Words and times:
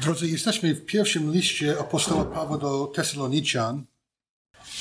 Drodzy, 0.00 0.28
jesteśmy 0.28 0.74
w 0.74 0.84
pierwszym 0.84 1.32
liście 1.32 1.78
apostoła 1.80 2.24
Pawła 2.24 2.58
do 2.58 2.86
Tesalonician. 2.86 3.84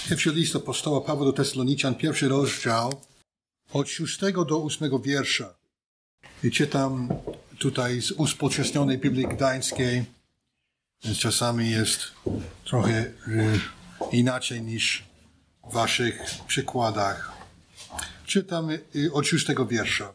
Pierwszy 0.10 0.32
list 0.32 0.56
apostoła 0.56 1.02
Pawła 1.02 1.26
do 1.26 1.34
Tesalonician, 1.34 1.96
pierwszy 1.96 2.28
rozdział, 2.28 3.02
od 3.74 3.90
szóstego 3.90 4.46
do 4.46 4.58
ósmego 4.58 5.00
wiersza. 5.00 5.54
I 6.44 6.52
czytam 6.52 7.10
tutaj 7.60 8.02
z 8.02 8.12
uspółcześnionej 8.12 8.98
Biblii 8.98 9.28
Gdańskiej, 9.28 10.06
więc 11.04 11.18
czasami 11.18 11.72
jest 11.72 12.00
trochę 12.66 13.06
y, 13.28 13.60
inaczej 14.12 14.62
niż 14.62 15.04
w 15.70 15.74
waszych 15.74 16.22
przykładach. 16.48 17.34
Czytam 18.26 18.70
y, 18.70 19.14
od 19.14 19.28
szóstego 19.28 19.66
wiersza. 19.66 20.14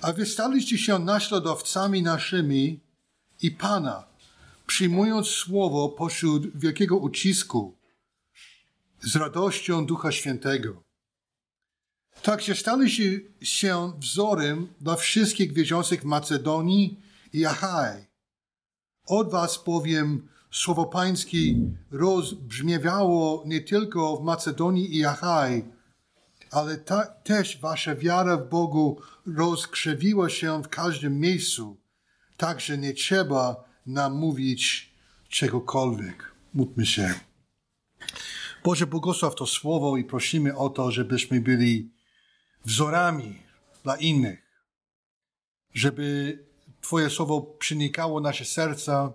A 0.00 0.12
wy 0.12 0.26
staliście 0.26 0.78
się 0.78 0.98
naśladowcami 0.98 2.02
naszymi 2.02 2.80
i 3.42 3.50
Pana, 3.50 4.04
przyjmując 4.66 5.26
słowo 5.26 5.88
pośród 5.88 6.58
wielkiego 6.58 6.96
ucisku, 6.96 7.76
z 9.00 9.16
radością 9.16 9.86
Ducha 9.86 10.12
Świętego. 10.12 10.82
Także 12.22 12.54
staliście 12.54 13.20
się 13.40 13.92
wzorem 13.98 14.68
dla 14.80 14.96
wszystkich 14.96 15.52
wierzących 15.52 16.00
w 16.00 16.04
Macedonii 16.04 17.00
i 17.32 17.46
Achaj. 17.46 18.06
Od 19.06 19.30
was 19.30 19.58
powiem, 19.58 20.28
słowo 20.50 20.86
pańskie 20.86 21.54
rozbrzmiewało 21.90 23.42
nie 23.46 23.60
tylko 23.60 24.16
w 24.16 24.22
Macedonii 24.22 24.96
i 24.96 25.04
Achaj, 25.04 25.64
ale 26.50 26.76
ta, 26.76 27.06
też 27.06 27.60
wasza 27.60 27.94
wiara 27.94 28.36
w 28.36 28.48
Bogu 28.48 29.00
rozkrzewiła 29.26 30.30
się 30.30 30.62
w 30.62 30.68
każdym 30.68 31.18
miejscu, 31.20 31.81
także 32.42 32.78
nie 32.78 32.92
trzeba 32.92 33.64
nam 33.86 34.14
mówić 34.14 34.92
czegokolwiek. 35.28 36.32
Módlmy 36.54 36.86
się. 36.86 37.14
Boże, 38.64 38.86
błogosław 38.86 39.34
to 39.34 39.46
słowo 39.46 39.96
i 39.96 40.04
prosimy 40.04 40.56
o 40.56 40.70
to, 40.70 40.90
żebyśmy 40.90 41.40
byli 41.40 41.90
wzorami 42.64 43.42
dla 43.82 43.96
innych, 43.96 44.64
żeby 45.74 46.38
Twoje 46.80 47.10
słowo 47.10 47.42
przenikało 47.42 48.20
nasze 48.20 48.44
serca, 48.44 49.12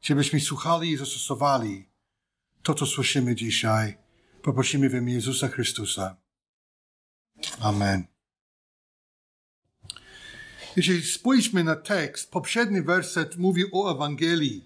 żebyśmy 0.00 0.40
słuchali 0.40 0.90
i 0.90 0.96
zastosowali 0.96 1.88
to, 2.62 2.74
co 2.74 2.86
słyszymy 2.86 3.34
dzisiaj. 3.34 3.98
Poprosimy 4.42 4.88
w 4.88 4.94
imię 4.94 5.14
Jezusa 5.14 5.48
Chrystusa. 5.48 6.16
Amen. 7.60 8.09
Jeśli 10.76 11.02
spójrzmy 11.02 11.64
na 11.64 11.76
tekst, 11.76 12.30
poprzedni 12.30 12.82
werset 12.82 13.36
mówi 13.36 13.64
o 13.72 13.94
Ewangelii. 13.94 14.64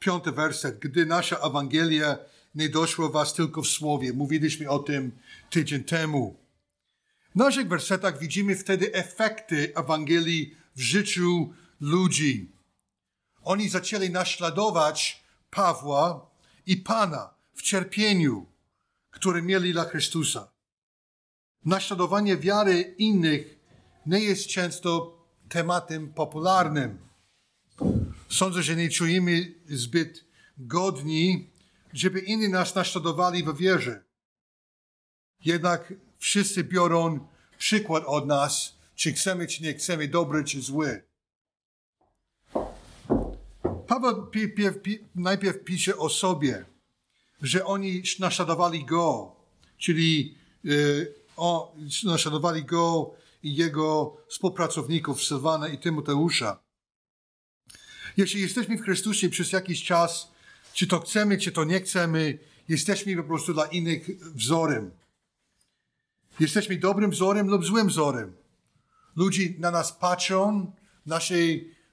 Piąty 0.00 0.32
werset, 0.32 0.78
gdy 0.78 1.06
nasza 1.06 1.36
Ewangelia 1.36 2.18
nie 2.54 2.68
doszła 2.68 3.08
was 3.08 3.34
tylko 3.34 3.62
w 3.62 3.66
słowie. 3.66 4.12
Mówiliśmy 4.12 4.70
o 4.70 4.78
tym 4.78 5.12
tydzień 5.50 5.84
temu. 5.84 6.36
W 7.34 7.36
naszych 7.36 7.68
wersetach 7.68 8.18
widzimy 8.18 8.56
wtedy 8.56 8.94
efekty 8.94 9.72
Ewangelii 9.74 10.56
w 10.76 10.80
życiu 10.80 11.52
ludzi. 11.80 12.52
Oni 13.42 13.68
zaczęli 13.68 14.10
naśladować 14.10 15.24
Pawła 15.50 16.30
i 16.66 16.76
Pana 16.76 17.34
w 17.54 17.62
cierpieniu, 17.62 18.46
które 19.10 19.42
mieli 19.42 19.72
dla 19.72 19.84
Chrystusa. 19.84 20.48
Naśladowanie 21.64 22.36
wiary 22.36 22.94
innych 22.98 23.58
nie 24.06 24.20
jest 24.20 24.46
często 24.46 25.17
tematem 25.48 26.12
popularnym. 26.12 26.98
Sądzę, 28.28 28.62
że 28.62 28.76
nie 28.76 28.90
czujemy 28.90 29.54
zbyt 29.68 30.24
godni, 30.58 31.50
żeby 31.92 32.20
inni 32.20 32.48
nas 32.48 32.74
naśladowali 32.74 33.44
w 33.44 33.56
wierze. 33.56 34.04
Jednak 35.44 35.94
wszyscy 36.18 36.64
biorą 36.64 37.28
przykład 37.58 38.04
od 38.06 38.26
nas, 38.26 38.74
czy 38.94 39.12
chcemy, 39.12 39.46
czy 39.46 39.62
nie 39.62 39.74
chcemy, 39.74 40.08
dobry, 40.08 40.44
czy 40.44 40.62
zły. 40.62 41.02
Paweł 43.86 44.26
pi, 44.26 44.48
pi, 44.48 44.72
pi, 44.82 45.04
najpierw 45.14 45.64
pisze 45.64 45.96
o 45.96 46.08
sobie, 46.08 46.64
że 47.42 47.64
oni 47.64 48.02
naśladowali 48.18 48.84
go, 48.84 49.36
czyli 49.78 50.34
y, 50.64 51.14
o, 51.36 51.74
naśladowali 52.04 52.64
go 52.64 53.14
i 53.42 53.56
jego 53.56 54.16
współpracowników 54.28 55.22
Sylwana 55.22 55.68
i 55.68 55.78
Tymoteusza. 55.78 56.58
Jeśli 58.16 58.40
jesteśmy 58.40 58.78
w 58.78 58.82
Chrystusie 58.82 59.28
przez 59.28 59.52
jakiś 59.52 59.84
czas, 59.84 60.32
czy 60.72 60.86
to 60.86 61.00
chcemy, 61.00 61.38
czy 61.38 61.52
to 61.52 61.64
nie 61.64 61.80
chcemy, 61.80 62.38
jesteśmy 62.68 63.16
po 63.16 63.22
prostu 63.22 63.54
dla 63.54 63.66
innych 63.66 64.06
wzorem. 64.34 64.90
Jesteśmy 66.40 66.78
dobrym 66.78 67.10
wzorem 67.10 67.48
lub 67.48 67.64
złym 67.64 67.88
wzorem. 67.88 68.36
Ludzie 69.16 69.54
na 69.58 69.70
nas 69.70 69.92
patrzą, 69.92 70.72
nasze, 71.06 71.34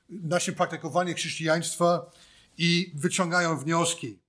nasze 0.10 0.52
praktykowanie 0.52 1.14
chrześcijaństwa 1.14 2.12
i 2.58 2.92
wyciągają 2.96 3.58
wnioski. 3.58 4.20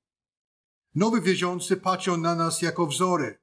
Nowi 0.94 1.20
wierzący 1.20 1.76
patrzą 1.76 2.16
na 2.16 2.34
nas 2.34 2.62
jako 2.62 2.86
wzory. 2.86 3.38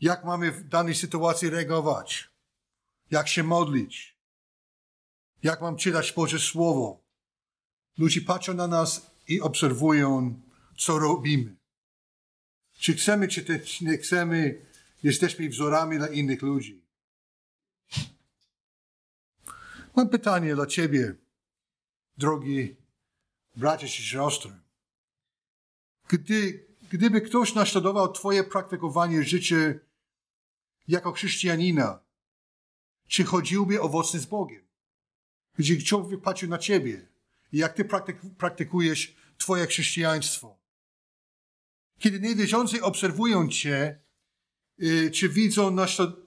Jak 0.00 0.24
mamy 0.24 0.52
w 0.52 0.68
danej 0.68 0.94
sytuacji 0.94 1.50
reagować? 1.50 2.30
Jak 3.10 3.28
się 3.28 3.42
modlić? 3.42 4.16
Jak 5.42 5.60
mam 5.60 5.76
czytać 5.76 6.12
Boże 6.12 6.38
Słowo? 6.38 7.04
Ludzie 7.98 8.20
patrzą 8.20 8.54
na 8.54 8.66
nas 8.66 9.10
i 9.28 9.40
obserwują, 9.40 10.40
co 10.78 10.98
robimy. 10.98 11.56
Czy 12.72 12.92
chcemy, 12.92 13.28
czy 13.28 13.44
też 13.44 13.80
nie 13.80 13.98
chcemy, 13.98 14.66
jesteśmy 15.02 15.48
wzorami 15.48 15.98
dla 15.98 16.08
innych 16.08 16.42
ludzi. 16.42 16.84
Mam 19.96 20.08
pytanie 20.08 20.54
dla 20.54 20.66
Ciebie, 20.66 21.14
drogi 22.16 22.76
bracie 23.56 23.88
czy 23.88 24.02
siostry. 24.02 24.52
Gdy, 26.08 26.66
gdyby 26.90 27.20
ktoś 27.20 27.54
naśladował 27.54 28.12
Twoje 28.12 28.44
praktykowanie 28.44 29.22
życia 29.22 29.56
jako 30.90 31.12
chrześcijanina, 31.12 32.04
czy 33.08 33.24
chodziłby 33.24 33.80
owocnie 33.80 34.20
z 34.20 34.26
Bogiem? 34.26 34.68
Gdzie 35.58 35.82
człowiek 35.82 36.20
patrzył 36.20 36.48
na 36.48 36.58
Ciebie 36.58 37.08
i 37.52 37.58
jak 37.58 37.72
Ty 37.72 37.84
praktyk, 37.84 38.20
praktykujesz 38.38 39.16
Twoje 39.38 39.66
chrześcijaństwo. 39.66 40.58
Kiedy 41.98 42.20
niewierzący 42.20 42.82
obserwują 42.82 43.48
Cię, 43.48 44.00
y, 44.82 45.10
czy 45.10 45.28
widzą, 45.28 45.76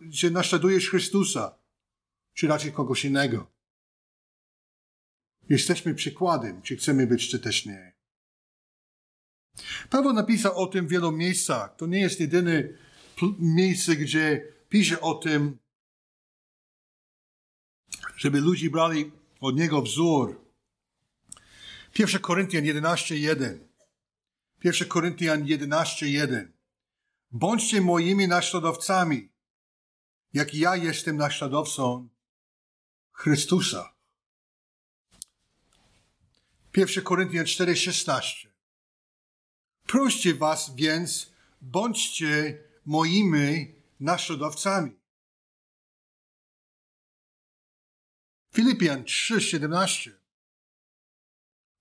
że 0.09 0.29
naśladujesz 0.29 0.89
Chrystusa, 0.89 1.57
czy 2.33 2.47
raczej 2.47 2.71
kogoś 2.71 3.05
innego. 3.05 3.51
Jesteśmy 5.49 5.95
przykładem, 5.95 6.61
czy 6.61 6.75
chcemy 6.75 7.07
być, 7.07 7.29
czy 7.29 7.39
też 7.39 7.65
nie. 7.65 7.93
Paweł 9.89 10.13
napisał 10.13 10.57
o 10.57 10.67
tym 10.67 10.87
w 10.87 10.89
wielu 10.89 11.11
miejscach. 11.11 11.75
To 11.75 11.87
nie 11.87 11.99
jest 11.99 12.19
jedyne 12.19 12.69
miejsce, 13.39 13.95
gdzie 13.95 14.52
pisze 14.73 15.01
o 15.01 15.13
tym, 15.13 15.57
żeby 18.15 18.41
ludzie 18.41 18.69
brali 18.69 19.11
od 19.39 19.55
niego 19.55 19.81
wzór. 19.81 20.41
1 21.99 22.21
Koryntian 22.21 22.63
11:1. 22.63 23.59
1 24.63 24.87
Koryntian 24.87 25.43
11:1. 25.45 26.51
Bądźcie 27.31 27.81
moimi 27.81 28.27
naśladowcami, 28.27 29.29
jak 30.33 30.55
ja 30.55 30.75
jestem 30.75 31.17
naśladowcą 31.17 32.09
Chrystusa. 33.11 33.93
1 36.77 37.03
Koryntian 37.03 37.45
4:16. 37.45 38.47
Proście 39.87 40.33
was 40.33 40.75
więc, 40.75 41.31
bądźcie 41.61 42.63
moimi 42.85 43.82
naśladowcami. 44.03 44.91
Filipian 48.53 49.03
3:17. 49.03 50.11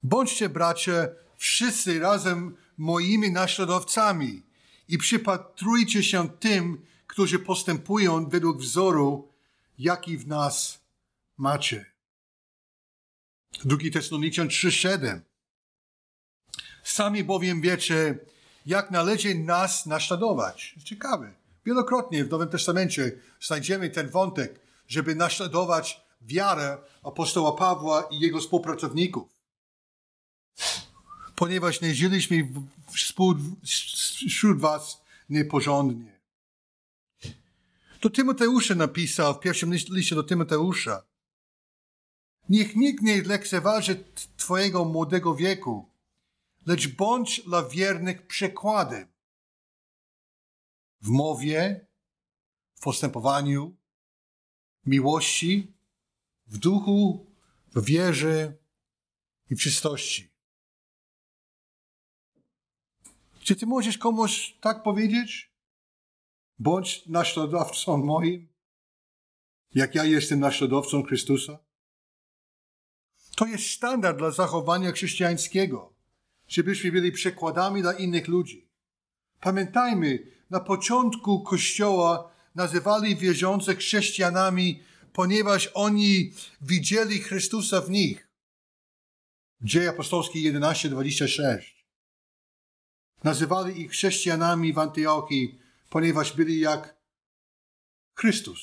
Bądźcie, 0.03 0.49
bracie, 0.49 1.15
wszyscy 1.37 1.99
razem 1.99 2.57
moimi 2.79 3.31
naśladowcami 3.31 4.43
i 4.89 4.99
przypatrujcie 4.99 6.03
się 6.03 6.29
tym, 6.29 6.87
którzy 7.07 7.39
postępują 7.39 8.29
według 8.29 8.61
wzoru, 8.61 9.33
jaki 9.79 10.19
w 10.19 10.27
nas 10.27 10.81
macie. 11.37 11.93
Drugi 13.65 13.91
Tesaloniczan 13.91 14.49
3,7 14.49 15.21
Sami 16.83 17.25
bowiem 17.25 17.61
wiecie, 17.61 18.19
jak 18.67 18.91
należy 18.91 19.35
nas 19.35 19.87
naśladować. 19.87 20.75
Ciekawe. 20.85 21.42
Wielokrotnie 21.65 22.25
w 22.25 22.31
Nowym 22.31 22.49
Testamencie 22.49 23.13
znajdziemy 23.41 23.91
ten 23.91 24.09
wątek, 24.09 24.61
żeby 24.87 25.15
naśladować 25.15 26.01
wiarę 26.21 26.79
apostoła 27.03 27.53
Pawła 27.57 28.09
i 28.11 28.21
jego 28.21 28.41
współpracowników. 28.41 29.29
Ponieważ 31.37 31.81
nie 31.81 31.95
żyliśmy 31.95 32.49
wśród 34.29 34.61
was 34.61 35.03
nieporządnie. 35.29 36.21
To 38.01 38.11
Tymoteusza 38.11 38.75
napisał 38.75 39.35
w 39.35 39.41
pierwszym 39.41 39.75
liście 39.75 40.15
do 40.15 40.23
Tymoteusza. 40.23 41.03
Niech 42.49 42.77
nikt 42.77 43.03
nie 43.03 43.23
lekceważy 43.23 44.05
Twojego 44.37 44.85
młodego 44.85 45.35
wieku, 45.35 45.89
lecz 46.67 46.89
bądź 46.89 47.41
dla 47.41 47.69
wiernych 47.69 48.27
przekładem. 48.27 49.12
W 51.03 51.09
mowie, 51.09 51.87
w 52.75 52.81
postępowaniu, 52.81 53.77
miłości, 54.87 55.73
w 56.47 56.59
duchu, 56.59 57.27
w 57.75 57.85
wierze 57.85 58.57
i 59.51 59.57
w 59.57 59.61
czystości. 59.61 60.33
Czy 63.41 63.57
ty 63.57 63.67
możesz 63.67 63.99
komuś 63.99 64.57
tak 64.61 64.83
powiedzieć? 64.83 65.53
Bądź 66.59 67.07
naśladowcą 67.07 67.97
moim, 67.97 68.49
jak 69.75 69.95
ja 69.95 70.05
jestem 70.05 70.41
naśladowcą 70.41 71.03
Chrystusa? 71.03 71.59
To 73.37 73.47
jest 73.47 73.67
standard 73.67 74.19
dla 74.19 74.31
zachowania 74.31 74.93
chrześcijańskiego, 74.93 75.95
żebyśmy 76.49 76.93
byli 76.93 77.13
przekładami 77.13 77.83
dla 77.83 77.93
innych 77.93 78.29
ludzi. 78.29 78.69
Pamiętajmy, 79.41 80.19
na 80.53 80.61
początku 80.61 81.43
Kościoła 81.43 82.33
nazywali 82.55 83.17
wierzących 83.17 83.79
chrześcijanami, 83.79 84.83
ponieważ 85.13 85.71
oni 85.75 86.33
widzieli 86.61 87.19
Chrystusa 87.19 87.81
w 87.81 87.91
nich. 87.91 88.29
Dzieje 89.61 89.91
apostolskie 89.91 90.39
11:26. 90.39 91.87
Nazywali 93.25 93.81
ich 93.81 93.91
chrześcijanami 93.91 94.73
w 94.73 94.79
Antiochii, 94.79 95.59
ponieważ 95.91 96.33
byli 96.33 96.61
jak 96.61 96.97
Chrystus. 98.19 98.61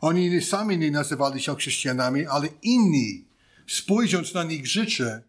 Oni 0.00 0.40
sami 0.40 0.78
nie 0.78 0.90
nazywali 0.90 1.42
się 1.42 1.56
chrześcijanami, 1.56 2.26
ale 2.26 2.48
inni, 2.62 3.28
spojrząc 3.68 4.34
na 4.34 4.44
nich 4.44 4.66
życie, 4.66 5.22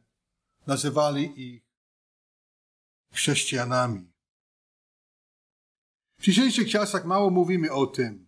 nazywali 0.68 1.42
ich 1.42 1.71
chrześcijanami. 3.14 4.12
W 6.20 6.24
dzisiejszych 6.24 6.70
czasach 6.70 7.06
mało 7.06 7.30
mówimy 7.30 7.72
o 7.72 7.88
tym, 7.88 8.28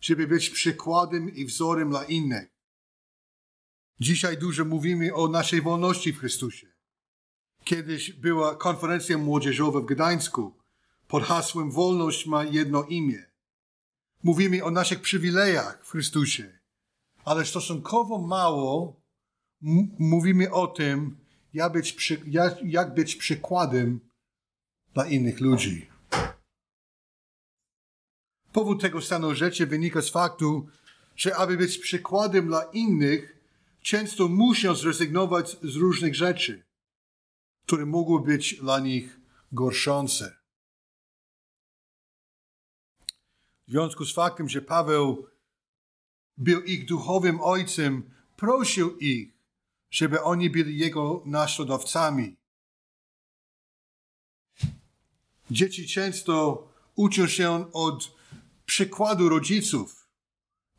żeby 0.00 0.26
być 0.26 0.50
przykładem 0.50 1.34
i 1.34 1.44
wzorem 1.44 1.90
dla 1.90 2.04
innych. 2.04 2.48
Dzisiaj 4.00 4.38
dużo 4.38 4.64
mówimy 4.64 5.14
o 5.14 5.28
naszej 5.28 5.62
wolności 5.62 6.12
w 6.12 6.18
Chrystusie. 6.18 6.66
Kiedyś 7.64 8.12
była 8.12 8.56
konferencja 8.56 9.18
młodzieżowa 9.18 9.80
w 9.80 9.86
Gdańsku 9.86 10.58
pod 11.08 11.22
hasłem 11.22 11.70
Wolność 11.70 12.26
ma 12.26 12.44
jedno 12.44 12.82
imię. 12.82 13.26
Mówimy 14.22 14.64
o 14.64 14.70
naszych 14.70 15.00
przywilejach 15.00 15.80
w 15.84 15.90
Chrystusie, 15.90 16.58
ale 17.24 17.46
stosunkowo 17.46 18.18
mało 18.18 19.00
mówimy 19.98 20.50
o 20.50 20.66
tym, 20.66 21.16
jak 21.54 21.72
być, 21.72 21.92
przy, 21.92 22.22
jak, 22.64 22.94
być 22.94 23.16
przykładem 23.16 24.00
dla 24.94 25.06
innych 25.06 25.40
ludzi. 25.40 25.88
Powód 28.52 28.80
tego 28.80 29.02
stanu 29.02 29.34
rzeczy 29.34 29.66
wynika 29.66 30.02
z 30.02 30.10
faktu, 30.10 30.68
że 31.16 31.36
aby 31.36 31.56
być 31.56 31.78
przykładem 31.78 32.46
dla 32.46 32.62
innych, 32.62 33.38
często 33.82 34.28
muszą 34.28 34.74
zrezygnować 34.74 35.56
z 35.62 35.76
różnych 35.76 36.14
rzeczy, 36.14 36.64
które 37.66 37.86
mogą 37.86 38.18
być 38.18 38.54
dla 38.54 38.80
nich 38.80 39.20
gorszące. 39.52 40.36
W 43.66 43.70
związku 43.70 44.04
z 44.04 44.14
faktem, 44.14 44.48
że 44.48 44.62
Paweł 44.62 45.26
był 46.36 46.62
ich 46.62 46.86
duchowym 46.86 47.40
ojcem, 47.40 48.10
prosił 48.36 48.98
ich, 48.98 49.32
żeby 49.90 50.22
oni 50.22 50.50
byli 50.50 50.78
jego 50.78 51.22
naśladowcami. 51.26 52.36
Dzieci 55.50 55.88
często 55.88 56.68
uczą 56.94 57.26
się 57.26 57.72
od 57.72 58.14
przykładu 58.66 59.28
rodziców, 59.28 60.08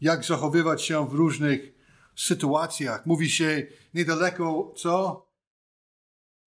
jak 0.01 0.25
zachowywać 0.25 0.81
się 0.81 1.07
w 1.07 1.13
różnych 1.13 1.73
sytuacjach. 2.15 3.05
Mówi 3.05 3.29
się 3.29 3.67
niedaleko, 3.93 4.73
co? 4.77 5.25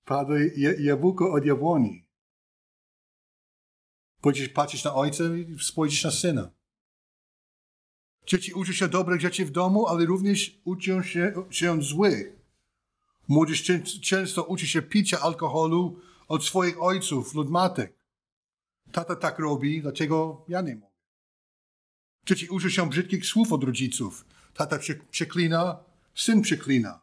Padło 0.05 0.37
jabłko 0.79 1.33
od 1.33 1.45
jabłoni. 1.45 2.07
Pójdziesz 4.21 4.49
patrzeć 4.49 4.85
na 4.85 4.95
ojca 4.95 5.25
i 5.25 5.57
spojrzysz 5.61 6.05
na 6.05 6.11
syna. 6.11 6.51
Dzieci 8.27 8.53
uczą 8.53 8.73
się 8.73 8.89
dobrych 8.89 9.21
rzeczy 9.21 9.45
w 9.45 9.51
domu, 9.51 9.87
ale 9.87 10.07
również 10.07 10.61
uczą 10.65 11.03
się, 11.03 11.33
się 11.51 11.83
złych. 11.83 12.37
Młodzież 13.29 13.65
często 14.03 14.45
uczy 14.45 14.67
się 14.67 14.83
picia 14.83 15.21
alkoholu 15.21 16.01
od 16.29 16.45
swoich 16.45 16.83
ojców 16.83 17.35
lub 17.35 17.51
matek. 17.51 18.02
Tata 18.93 19.17
tak 19.17 19.39
robi, 19.39 19.83
dlaczego 19.83 20.45
ja 20.49 20.61
nie 20.61 20.75
mogę? 20.75 20.93
Dzieci 22.27 22.49
uczą 22.49 22.69
się 22.69 22.89
brzydkich 22.89 23.27
słów 23.27 23.53
od 23.53 23.65
rodziców. 23.65 24.25
Tata 24.55 24.79
przeklina, 25.11 25.85
syn 26.15 26.43
przeklina. 26.43 27.01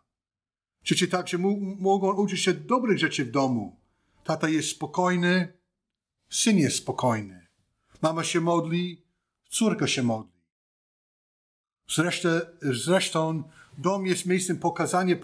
Dzieci 0.83 1.07
także 1.07 1.37
mogą 1.79 2.13
uczyć 2.13 2.41
się 2.41 2.53
dobrych 2.53 2.99
rzeczy 2.99 3.25
w 3.25 3.31
domu. 3.31 3.79
Tata 4.23 4.49
jest 4.49 4.69
spokojny, 4.69 5.53
syn 6.29 6.57
jest 6.57 6.77
spokojny. 6.77 7.47
Mama 8.01 8.23
się 8.23 8.41
modli, 8.41 9.05
córka 9.49 9.87
się 9.87 10.03
modli. 10.03 10.39
Zresztą, 11.89 12.29
zresztą 12.61 13.43
dom 13.77 14.05
jest 14.05 14.25
miejscem 14.25 14.59
pokazania 14.59 15.15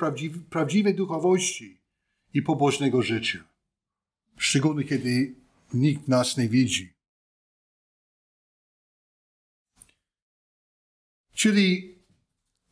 prawdziwej 0.50 0.96
duchowości 0.96 1.82
i 2.34 2.42
pobożnego 2.42 3.02
życia. 3.02 3.44
Szczególnie 4.38 4.84
kiedy 4.84 5.36
nikt 5.76 6.08
nas 6.08 6.38
nie 6.38 6.50
widzi. 6.50 6.94
Czyli 11.34 11.96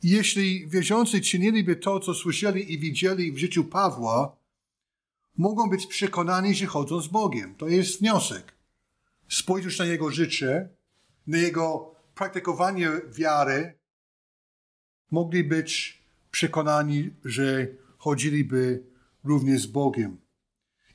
jeśli 0.03 0.67
wierzący 0.67 1.21
czyniliby 1.21 1.75
to, 1.75 1.99
co 1.99 2.13
słyszeli 2.13 2.73
i 2.73 2.79
widzieli 2.79 3.31
w 3.31 3.37
życiu 3.37 3.63
Pawła, 3.63 4.37
mogą 5.37 5.69
być 5.69 5.87
przekonani, 5.87 6.55
że 6.55 6.65
chodzą 6.65 7.01
z 7.01 7.07
Bogiem. 7.07 7.55
To 7.55 7.67
jest 7.67 7.99
wniosek. 7.99 8.53
Spojrzysz 9.29 9.79
na 9.79 9.85
jego 9.85 10.11
życie, 10.11 10.69
na 11.27 11.37
jego 11.37 11.95
praktykowanie 12.15 12.89
wiary, 13.11 13.79
mogli 15.11 15.43
być 15.43 16.01
przekonani, 16.31 17.09
że 17.25 17.67
chodziliby 17.97 18.83
również 19.23 19.61
z 19.61 19.65
Bogiem. 19.65 20.22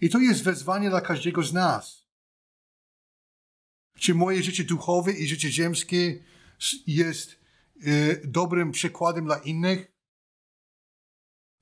I 0.01 0.09
to 0.09 0.19
jest 0.19 0.45
wezwanie 0.45 0.91
dla 0.91 1.01
każdego 1.01 1.43
z 1.43 1.53
nas. 1.53 2.09
Czy 3.99 4.15
moje 4.15 4.43
życie 4.43 4.65
duchowe 4.65 5.13
i 5.13 5.29
życie 5.29 5.53
ziemskie 5.53 6.25
jest 6.87 7.41
e, 7.83 8.27
dobrym 8.27 8.73
przykładem 8.73 9.25
dla 9.25 9.39
innych? 9.39 9.93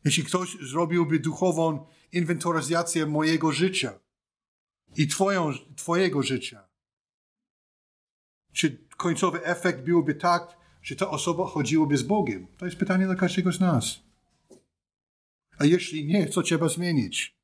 Jeśli 0.05 0.25
ktoś 0.25 0.57
zrobiłby 0.61 1.19
duchową 1.19 1.87
inwentaryzację 2.13 3.07
mojego 3.07 3.53
życia 3.53 4.01
i 4.97 5.09
twoją, 5.09 5.53
twojego 5.77 6.23
życia, 6.23 6.69
czy 8.53 8.87
końcowy 8.97 9.45
efekt 9.45 9.85
byłby 9.85 10.15
tak, 10.15 10.57
że 10.83 10.97
ta 10.97 11.11
osoba 11.11 11.47
chodziłaby 11.47 11.97
z 11.97 12.03
Bogiem? 12.03 12.47
To 12.59 12.65
jest 12.65 12.79
pytanie 12.79 13.07
dla 13.07 13.15
każdego 13.15 13.53
z 13.53 13.61
nas. 13.61 14.01
A 15.59 15.65
jeśli 15.65 16.07
nie, 16.07 16.29
co 16.29 16.43
trzeba 16.43 16.69
zmienić? 16.69 17.36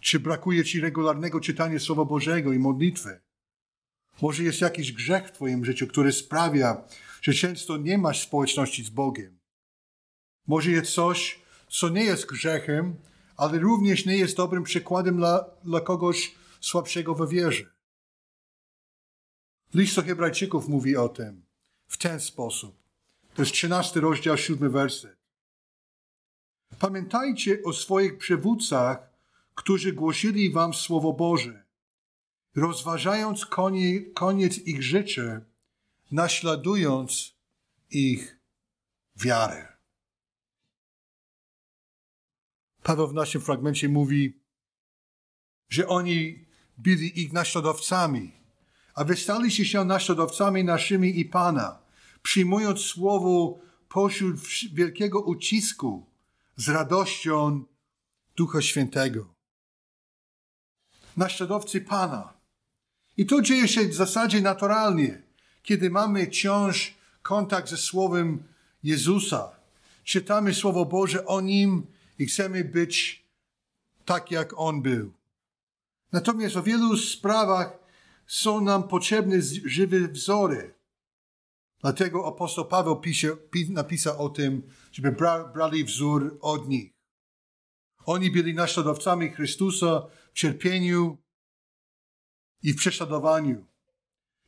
Czy 0.00 0.20
brakuje 0.20 0.64
ci 0.64 0.80
regularnego 0.80 1.40
czytania 1.40 1.78
Słowa 1.78 2.04
Bożego 2.04 2.52
i 2.52 2.58
modlitwy? 2.58 3.20
Może 4.22 4.42
jest 4.42 4.60
jakiś 4.60 4.92
grzech 4.92 5.28
w 5.28 5.32
Twoim 5.32 5.64
życiu, 5.64 5.86
który 5.86 6.12
sprawia, 6.12 6.84
że 7.22 7.34
często 7.34 7.76
nie 7.76 7.98
masz 7.98 8.22
społeczności 8.22 8.84
z 8.84 8.90
Bogiem. 8.90 9.38
Może 10.46 10.70
jest 10.70 10.92
coś, 10.92 11.40
co 11.68 11.88
nie 11.88 12.04
jest 12.04 12.26
grzechem, 12.26 12.94
ale 13.36 13.58
również 13.58 14.06
nie 14.06 14.16
jest 14.16 14.36
dobrym 14.36 14.62
przykładem 14.62 15.16
dla, 15.16 15.44
dla 15.64 15.80
kogoś 15.80 16.34
słabszego 16.60 17.14
we 17.14 17.26
wierze. 17.26 17.64
List 19.74 19.96
do 19.96 20.02
Hebrajczyków 20.02 20.68
mówi 20.68 20.96
o 20.96 21.08
tym 21.08 21.42
w 21.86 21.96
ten 21.96 22.20
sposób. 22.20 22.76
To 23.34 23.42
jest 23.42 23.52
13 23.52 24.00
rozdział, 24.00 24.36
7 24.36 24.70
werset. 24.70 25.16
Pamiętajcie 26.78 27.62
o 27.64 27.72
swoich 27.72 28.18
przywódcach, 28.18 29.09
którzy 29.60 29.92
głosili 29.92 30.50
wam 30.50 30.74
Słowo 30.74 31.12
Boże. 31.12 31.64
rozważając 32.56 33.46
konie, 33.46 34.00
koniec 34.00 34.58
ich 34.58 34.82
życia, 34.82 35.40
naśladując 36.10 37.36
ich 37.90 38.40
wiarę. 39.16 39.76
Paweł 42.82 43.08
w 43.08 43.14
naszym 43.14 43.40
fragmencie 43.40 43.88
mówi, 43.88 44.40
że 45.68 45.88
oni 45.88 46.46
byli 46.78 47.20
ich 47.22 47.32
naśladowcami, 47.32 48.32
a 48.94 49.04
wy 49.04 49.16
staliście 49.16 49.64
się 49.64 49.84
naśladowcami 49.84 50.64
naszymi 50.64 51.20
i 51.20 51.24
Pana, 51.24 51.82
przyjmując 52.22 52.80
słowo 52.80 53.58
pośród 53.88 54.40
wielkiego 54.72 55.20
ucisku 55.20 56.06
z 56.56 56.68
radością 56.68 57.64
Ducha 58.36 58.62
Świętego. 58.62 59.39
Naśladowcy 61.20 61.80
Pana. 61.80 62.32
I 63.16 63.26
to 63.26 63.42
dzieje 63.42 63.68
się 63.68 63.88
w 63.88 63.94
zasadzie 63.94 64.40
naturalnie, 64.40 65.22
kiedy 65.62 65.90
mamy 65.90 66.26
wciąż 66.26 66.94
kontakt 67.22 67.68
ze 67.68 67.76
Słowem 67.76 68.42
Jezusa. 68.82 69.50
Czytamy 70.04 70.54
Słowo 70.54 70.84
Boże 70.84 71.26
o 71.26 71.40
Nim 71.40 71.86
i 72.18 72.26
chcemy 72.26 72.64
być 72.64 73.24
tak, 74.04 74.30
jak 74.30 74.52
On 74.56 74.82
był. 74.82 75.12
Natomiast 76.12 76.54
w 76.54 76.64
wielu 76.64 76.96
sprawach 76.96 77.78
są 78.26 78.60
nam 78.60 78.88
potrzebne 78.88 79.36
żywe 79.64 80.08
wzory. 80.08 80.74
Dlatego 81.80 82.28
apostoł 82.28 82.64
Paweł 82.64 83.00
pisze, 83.00 83.28
napisał 83.68 84.24
o 84.24 84.28
tym, 84.28 84.62
żeby 84.92 85.12
bra, 85.12 85.44
brali 85.44 85.84
wzór 85.84 86.38
od 86.40 86.68
nich. 86.68 86.92
Oni 88.06 88.30
byli 88.30 88.54
naśladowcami 88.54 89.30
Chrystusa 89.30 90.06
w 90.32 90.38
cierpieniu 90.38 91.18
i 92.62 92.72
w 92.72 92.76
prześladowaniu. 92.76 93.66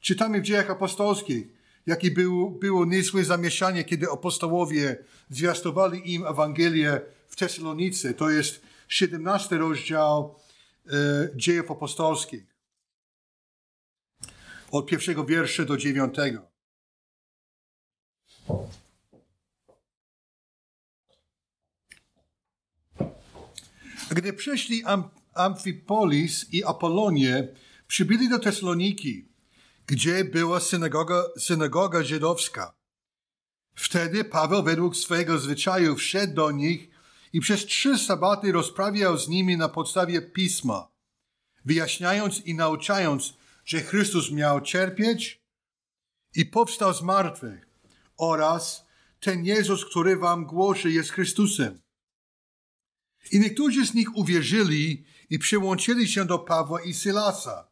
Czytamy 0.01 0.41
w 0.41 0.45
dziejach 0.45 0.71
apostolskich, 0.71 1.47
jakie 1.87 2.11
było, 2.11 2.51
było 2.51 2.85
niezłe 2.85 3.25
zamieszanie, 3.25 3.85
kiedy 3.85 4.11
apostołowie 4.11 5.05
zwiastowali 5.31 6.15
im 6.15 6.27
Ewangelię 6.27 7.01
w 7.29 7.37
Tesalonice. 7.37 8.15
To 8.15 8.31
jest 8.31 8.63
17 8.89 9.59
rozdział 9.59 10.39
e, 10.87 11.29
dziejów 11.37 11.71
apostolskich. 11.71 12.57
Od 14.71 14.87
pierwszego 14.87 15.25
wiersza 15.25 15.65
do 15.65 15.77
dziewiątego. 15.77 16.53
Gdy 24.11 24.33
przyszli 24.33 24.85
Amfipolis 25.35 26.47
i 26.53 26.65
Apolonie, 26.65 27.49
przybyli 27.87 28.29
do 28.29 28.39
Tesaloniki, 28.39 29.29
gdzie 29.87 30.25
była 30.25 30.61
synagoga, 30.61 31.25
synagoga 31.39 32.03
żydowska. 32.03 32.75
Wtedy 33.75 34.25
Paweł 34.25 34.63
według 34.63 34.97
swojego 34.97 35.39
zwyczaju 35.39 35.97
wszedł 35.97 36.35
do 36.35 36.51
nich 36.51 36.89
i 37.33 37.41
przez 37.41 37.67
trzy 37.67 37.99
sabaty 37.99 38.53
rozprawiał 38.53 39.19
z 39.19 39.29
nimi 39.29 39.57
na 39.57 39.69
podstawie 39.69 40.23
pisma, 40.23 40.89
wyjaśniając 41.65 42.47
i 42.47 42.55
nauczając, 42.55 43.35
że 43.65 43.81
Chrystus 43.81 44.31
miał 44.31 44.61
cierpieć 44.61 45.43
i 46.35 46.47
powstał 46.47 46.95
z 46.95 47.03
martwych 47.03 47.67
oraz 48.17 48.87
ten 49.21 49.45
Jezus, 49.45 49.85
który 49.85 50.17
wam 50.17 50.47
głoszę, 50.47 50.91
jest 50.91 51.11
Chrystusem. 51.11 51.81
I 53.33 53.41
niektórzy 53.41 53.87
z 53.87 53.95
nich 53.95 54.17
uwierzyli 54.17 55.05
i 55.33 55.39
przyłączyli 55.39 56.09
się 56.09 56.25
do 56.25 56.39
Pawła 56.39 56.83
i 56.83 56.95
Sylasa. 56.95 57.69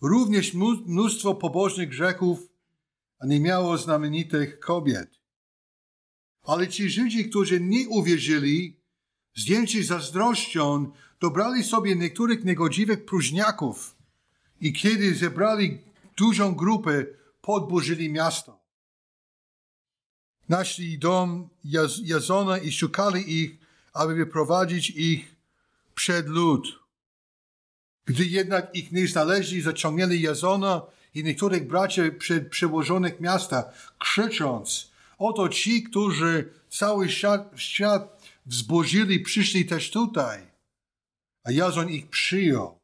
Również 0.00 0.54
mnóstwo 0.86 1.34
pobożnych 1.34 1.88
grzechów, 1.88 2.38
nie 3.24 3.40
miało 3.40 3.78
znamienitych 3.78 4.60
kobiet. 4.60 5.10
Ale 6.42 6.68
ci 6.68 6.90
Żydzi, 6.90 7.30
którzy 7.30 7.60
nie 7.60 7.88
uwierzyli, 7.88 8.80
zdjęci 9.34 9.84
zazdrością, 9.84 10.92
dobrali 11.20 11.64
sobie 11.64 11.96
niektórych 11.96 12.44
niegodziwych 12.44 13.04
próżniaków 13.04 13.96
i 14.60 14.72
kiedy 14.72 15.14
zebrali 15.14 15.78
dużą 16.16 16.54
grupę, 16.54 17.06
podburzyli 17.40 18.12
miasto. 18.12 18.60
Naszli 20.48 20.98
dom 20.98 21.48
Jaz 21.64 21.98
Jazona 22.04 22.58
i 22.58 22.72
szukali 22.72 23.42
ich, 23.42 23.58
aby 23.92 24.14
wyprowadzić 24.14 24.90
ich 24.90 25.35
przed 25.96 26.28
lud. 26.28 26.86
Gdy 28.06 28.24
jednak 28.24 28.74
ich 28.74 28.92
nie 28.92 29.08
znaleźli, 29.08 29.62
zaciągnęli 29.62 30.20
Jazona 30.20 30.82
i 31.14 31.24
niektórych 31.24 31.66
braci 31.66 32.00
przed 32.18 32.48
przełożonych 32.48 33.20
miasta, 33.20 33.72
krzycząc, 33.98 34.90
oto 35.18 35.48
ci, 35.48 35.82
którzy 35.82 36.52
cały 36.70 37.08
świat, 37.08 37.52
świat 37.56 38.02
wzburzyli, 38.46 39.20
przyszli 39.20 39.66
też 39.66 39.90
tutaj. 39.90 40.38
A 41.44 41.52
Jazon 41.52 41.88
ich 41.90 42.10
przyjął. 42.10 42.78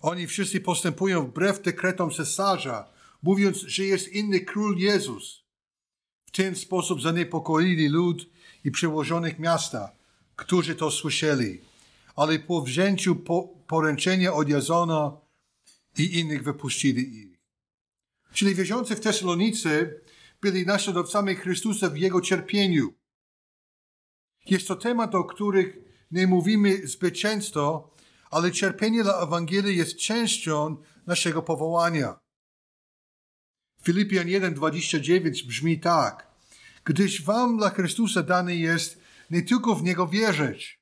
Oni 0.00 0.26
wszyscy 0.26 0.60
postępują 0.60 1.26
wbrew 1.26 1.62
dekretom 1.62 2.10
cesarza, 2.10 2.88
mówiąc, 3.22 3.56
że 3.56 3.84
jest 3.84 4.08
inny 4.08 4.40
król 4.40 4.78
Jezus. 4.78 5.42
W 6.26 6.30
ten 6.30 6.56
sposób 6.56 7.02
zaniepokoili 7.02 7.88
lud 7.88 8.26
i 8.64 8.70
przełożonych 8.70 9.38
miasta, 9.38 9.92
którzy 10.36 10.74
to 10.74 10.90
słyszeli. 10.90 11.69
Ale 12.16 12.38
po 12.38 12.62
wzięciu 12.62 13.16
po, 13.16 13.48
poręczenia 13.66 14.32
od 14.32 14.48
Jazona 14.48 15.20
i 15.98 16.18
innych 16.18 16.42
wypuścili 16.42 17.18
ich. 17.18 17.40
Czyli 18.32 18.54
wierzący 18.54 18.96
w 18.96 19.00
Tesalonice 19.00 19.94
byli 20.40 20.66
naśladowcami 20.66 21.34
Chrystusa 21.34 21.90
w 21.90 21.96
Jego 21.96 22.20
cierpieniu. 22.20 22.94
Jest 24.46 24.68
to 24.68 24.76
temat, 24.76 25.14
o 25.14 25.24
których 25.24 25.78
nie 26.10 26.26
mówimy 26.26 26.86
zbyt 26.86 27.14
często, 27.14 27.94
ale 28.30 28.52
cierpienie 28.52 29.02
dla 29.02 29.22
Ewangelii 29.22 29.76
jest 29.76 29.98
częścią 29.98 30.76
naszego 31.06 31.42
powołania. 31.42 32.18
Filipian 33.82 34.26
1:29 34.26 35.46
brzmi 35.46 35.80
tak: 35.80 36.30
Gdyż 36.84 37.22
wam 37.22 37.58
dla 37.58 37.70
Chrystusa 37.70 38.22
dany 38.22 38.56
jest 38.56 39.00
nie 39.30 39.42
tylko 39.42 39.74
w 39.74 39.82
Niego 39.82 40.06
wierzyć, 40.06 40.79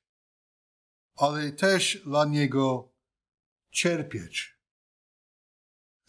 ale 1.19 1.51
też 1.51 2.01
dla 2.05 2.25
Niego 2.25 2.93
cierpieć. 3.71 4.59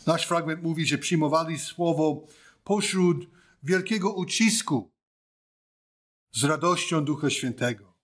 Nasz 0.06 0.26
fragment 0.26 0.62
mówi, 0.62 0.86
że 0.86 0.98
przyjmowali 0.98 1.58
słowo 1.58 2.26
pośród 2.64 3.30
wielkiego 3.62 4.12
ucisku 4.12 4.92
z 6.32 6.44
radością 6.44 7.04
Ducha 7.04 7.30
Świętego. 7.30 7.94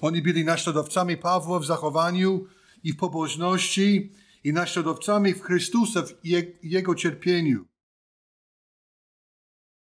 Oni 0.00 0.22
byli 0.22 0.44
naśladowcami 0.44 1.16
Pawła 1.16 1.58
w 1.58 1.64
zachowaniu 1.64 2.46
i 2.82 2.92
w 2.92 2.96
pobożności 2.96 4.12
i 4.44 4.52
naśladowcami 4.52 5.34
w 5.34 5.42
Chrystusa 5.42 6.02
w 6.02 6.14
Jego 6.62 6.94
cierpieniu 6.94 7.68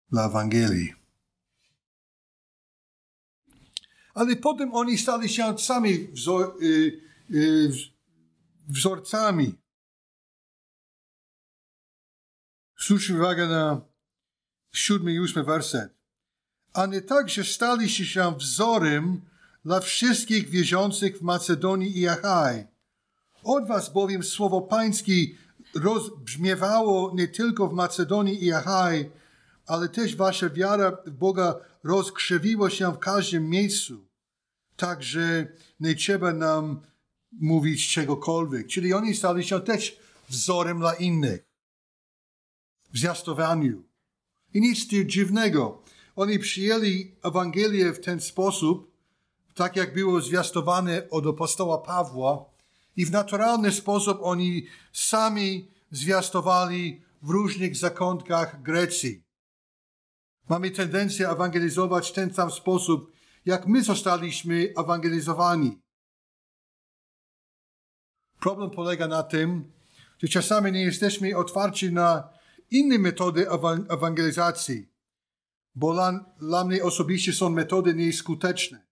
dla 0.10 0.26
Ewangelii. 0.26 0.97
Ale 4.18 4.36
potem 4.36 4.74
oni 4.74 4.98
stali 4.98 5.30
się 5.30 5.58
sami 5.58 6.08
wzor, 6.08 6.58
y, 6.62 7.02
y, 7.32 7.72
wzorcami. 8.68 9.56
Zwróćmy 12.80 13.18
uwagę 13.18 13.48
na 13.48 13.82
siódmy 14.72 15.14
i 15.14 15.20
ósmy 15.20 15.44
werset. 15.44 15.94
A 16.74 16.86
nie 16.86 17.02
także 17.02 17.44
stali 17.44 17.90
się 17.90 18.36
wzorem 18.38 19.22
dla 19.66 19.80
wszystkich 19.80 20.50
wierzących 20.50 21.18
w 21.18 21.22
Macedonii 21.22 22.00
i 22.00 22.08
Achaj. 22.08 22.68
Od 23.44 23.68
was 23.68 23.94
bowiem 23.94 24.24
słowo 24.24 24.62
pańskie 24.62 25.14
rozbrzmiewało 25.76 27.12
nie 27.16 27.28
tylko 27.28 27.68
w 27.68 27.74
Macedonii 27.74 28.46
i 28.46 28.54
Achaj, 28.54 29.12
ale 29.68 29.90
też 29.90 30.16
wasza 30.16 30.50
wiara 30.50 30.92
w 31.06 31.12
Boga 31.12 31.56
rozkrzewiła 31.84 32.70
się 32.70 32.94
w 32.94 33.00
każdym 33.00 33.50
miejscu. 33.50 34.07
Także 34.78 35.48
nie 35.80 35.96
trzeba 35.96 36.34
nam 36.34 36.82
mówić 37.32 37.88
czegokolwiek. 37.88 38.68
Czyli 38.68 38.94
oni 38.94 39.16
stali 39.16 39.44
się 39.44 39.62
też 39.62 40.00
wzorem 40.30 40.80
dla 40.80 40.94
innych 40.94 41.48
w 42.94 42.98
zwiastowaniu. 42.98 43.84
I 44.54 44.62
nic 44.62 44.88
dziwnego. 45.06 45.84
Oni 46.16 46.40
przyjęli 46.40 47.16
Ewangelię 47.24 47.94
w 47.94 48.00
ten 48.00 48.22
sposób, 48.22 48.92
tak 49.54 49.76
jak 49.76 49.94
było 49.94 50.22
zwiastowane 50.22 51.10
od 51.10 51.28
apostoła 51.28 51.78
Pawła, 51.78 52.46
i 52.98 53.06
w 53.06 53.12
naturalny 53.12 53.72
sposób 53.72 54.20
oni 54.22 54.68
sami 54.94 55.72
zwiastowali 55.92 57.02
w 57.22 57.30
różnych 57.30 57.76
zakątkach 57.76 58.62
Grecji. 58.62 59.24
Mamy 60.50 60.72
tendencję 60.72 61.30
ewangelizować 61.30 62.10
w 62.10 62.14
ten 62.14 62.34
sam 62.34 62.52
sposób, 62.52 63.12
jak 63.48 63.68
my 63.68 63.84
zostaliśmy 63.84 64.74
ewangelizowani. 64.78 65.82
Problem 68.40 68.70
polega 68.72 69.08
na 69.08 69.24
tym, 69.24 69.72
że 70.20 70.28
czasami 70.28 70.72
nie 70.72 70.82
jesteśmy 70.82 71.38
otwarci 71.38 71.94
na 71.94 72.30
inne 72.72 73.00
metody 73.00 73.48
ewangelizacji, 73.90 74.90
bo 75.76 75.94
dla, 76.40 76.64
mnie 76.64 76.84
osobiście 76.84 77.34
są 77.34 77.50
metody 77.50 77.94
nieskuteczne. 77.94 78.88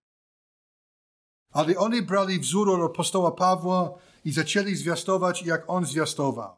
Ale 1.51 1.77
oni 1.77 2.01
brali 2.01 2.39
wzór 2.39 2.69
od 2.69 2.91
apostoła 2.91 3.31
Pawła 3.31 4.00
i 4.25 4.31
zaczęli 4.31 4.75
zwiastować, 4.75 5.43
jak 5.43 5.69
on 5.69 5.85
zwiastował. 5.85 6.55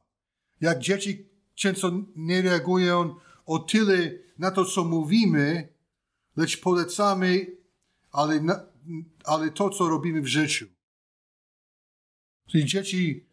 Jak 0.61 0.79
dzieci 0.79 1.29
często 1.55 1.91
nie 2.15 2.41
reagują 2.41 3.15
o 3.45 3.59
tyle 3.59 4.11
na 4.37 4.51
to, 4.51 4.65
co 4.65 4.83
mówimy, 4.83 5.73
lecz 6.35 6.61
polecamy, 6.61 7.56
ale, 8.11 8.41
na, 8.41 8.65
ale 9.23 9.51
to, 9.51 9.69
co 9.69 9.89
robimy 9.89 10.21
w 10.21 10.27
życiu. 10.27 10.65
Czyli 12.47 12.65
dzieci 12.65 13.27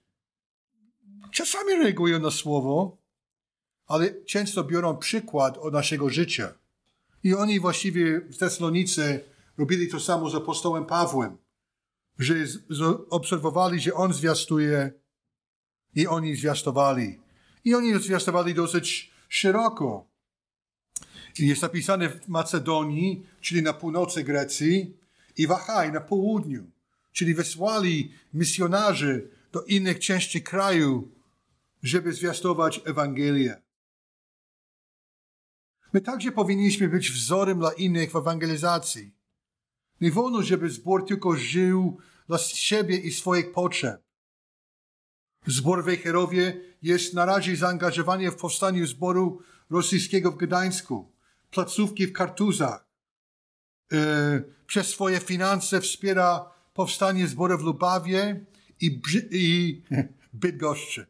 czasami 1.32 1.74
reagują 1.74 2.20
na 2.20 2.30
słowo, 2.30 2.98
ale 3.86 4.24
często 4.24 4.64
biorą 4.64 4.96
przykład 4.96 5.58
od 5.58 5.72
naszego 5.72 6.10
życia. 6.10 6.54
I 7.22 7.34
oni 7.34 7.60
właściwie 7.60 8.20
w 8.20 8.36
Tesalonice 8.36 9.20
robili 9.58 9.88
to 9.88 10.00
samo 10.00 10.30
z 10.30 10.34
apostołem 10.34 10.86
Pawłem, 10.86 11.38
że 12.18 13.08
obserwowali, 13.10 13.80
że 13.80 13.94
on 13.94 14.12
zwiastuje 14.12 14.92
i 15.94 16.06
oni 16.06 16.36
zwiastowali. 16.36 17.20
I 17.64 17.74
oni 17.74 17.98
zwiastowali 17.98 18.54
dosyć 18.54 19.12
szeroko. 19.28 20.13
Jest 21.38 21.62
napisane 21.62 22.08
w 22.08 22.28
Macedonii, 22.28 23.26
czyli 23.40 23.62
na 23.62 23.72
północy 23.72 24.24
Grecji, 24.24 24.96
i 25.36 25.46
w 25.46 25.50
Achaj, 25.50 25.92
na 25.92 26.00
południu. 26.00 26.70
Czyli 27.12 27.34
wysłali 27.34 28.12
misjonarzy 28.34 29.30
do 29.52 29.62
innych 29.62 29.98
części 29.98 30.42
kraju, 30.42 31.12
żeby 31.82 32.12
zwiastować 32.12 32.80
Ewangelię. 32.84 33.62
My 35.92 36.00
także 36.00 36.32
powinniśmy 36.32 36.88
być 36.88 37.10
wzorem 37.10 37.58
dla 37.58 37.72
innych 37.72 38.10
w 38.10 38.16
ewangelizacji. 38.16 39.14
Nie 40.00 40.10
wolno, 40.10 40.42
żeby 40.42 40.70
zbór 40.70 41.06
tylko 41.06 41.36
żył 41.36 41.98
dla 42.26 42.38
siebie 42.38 42.96
i 42.96 43.12
swoich 43.12 43.52
potrzeb. 43.52 44.02
Zbór 45.46 45.82
w 45.82 45.86
Wejherowie 45.86 46.60
jest 46.82 47.14
na 47.14 47.24
razie 47.24 47.56
zaangażowany 47.56 48.30
w 48.30 48.36
powstaniu 48.36 48.86
zboru 48.86 49.42
rosyjskiego 49.70 50.32
w 50.32 50.36
Gdańsku, 50.36 51.13
placówki 51.54 52.06
w 52.06 52.12
Kartuzach. 52.12 52.88
Yy, 53.92 53.98
przez 54.66 54.88
swoje 54.88 55.20
finanse 55.20 55.80
wspiera 55.80 56.50
powstanie 56.74 57.26
zboru 57.26 57.58
w 57.58 57.62
Lubawie 57.62 58.44
i, 58.80 59.00
i 59.30 59.82
Bydgoszczy. 60.32 61.06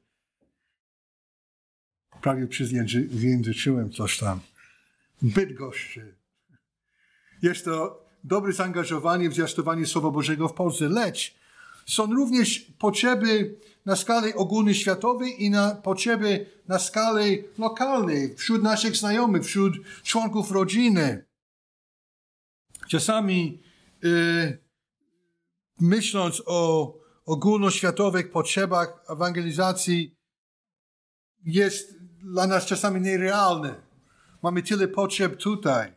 Prawie 2.22 2.46
przyjęzyczyłem 2.46 3.92
coś 3.92 4.18
tam. 4.18 4.40
Bydgoszczy. 5.22 6.14
Jest 7.42 7.64
to 7.64 8.04
dobre 8.24 8.52
zaangażowanie 8.52 9.30
w 9.30 9.34
zwiastowanie 9.34 9.86
Słowa 9.86 10.10
Bożego 10.10 10.48
w 10.48 10.54
Polsce, 10.54 10.88
lecz 10.88 11.34
są 11.86 12.14
również 12.14 12.72
potrzeby 12.78 13.56
na 13.86 13.96
skalę 13.96 14.34
ogólnoświatowej 14.34 15.44
i 15.44 15.50
na 15.50 15.74
potrzeby 15.74 16.46
na 16.68 16.78
skalę 16.78 17.24
lokalnej, 17.58 18.36
wśród 18.36 18.62
naszych 18.62 18.96
znajomych, 18.96 19.44
wśród 19.44 19.74
członków 20.02 20.50
rodziny. 20.50 21.24
Czasami 22.88 23.62
yy, 24.02 24.58
myśląc 25.80 26.42
o 26.46 26.94
ogólnoświatowych 27.26 28.30
potrzebach 28.30 29.04
ewangelizacji 29.08 30.16
jest 31.44 31.98
dla 32.22 32.46
nas 32.46 32.66
czasami 32.66 33.00
nierealne. 33.00 33.74
Mamy 34.42 34.62
tyle 34.62 34.88
potrzeb 34.88 35.36
tutaj. 35.36 35.92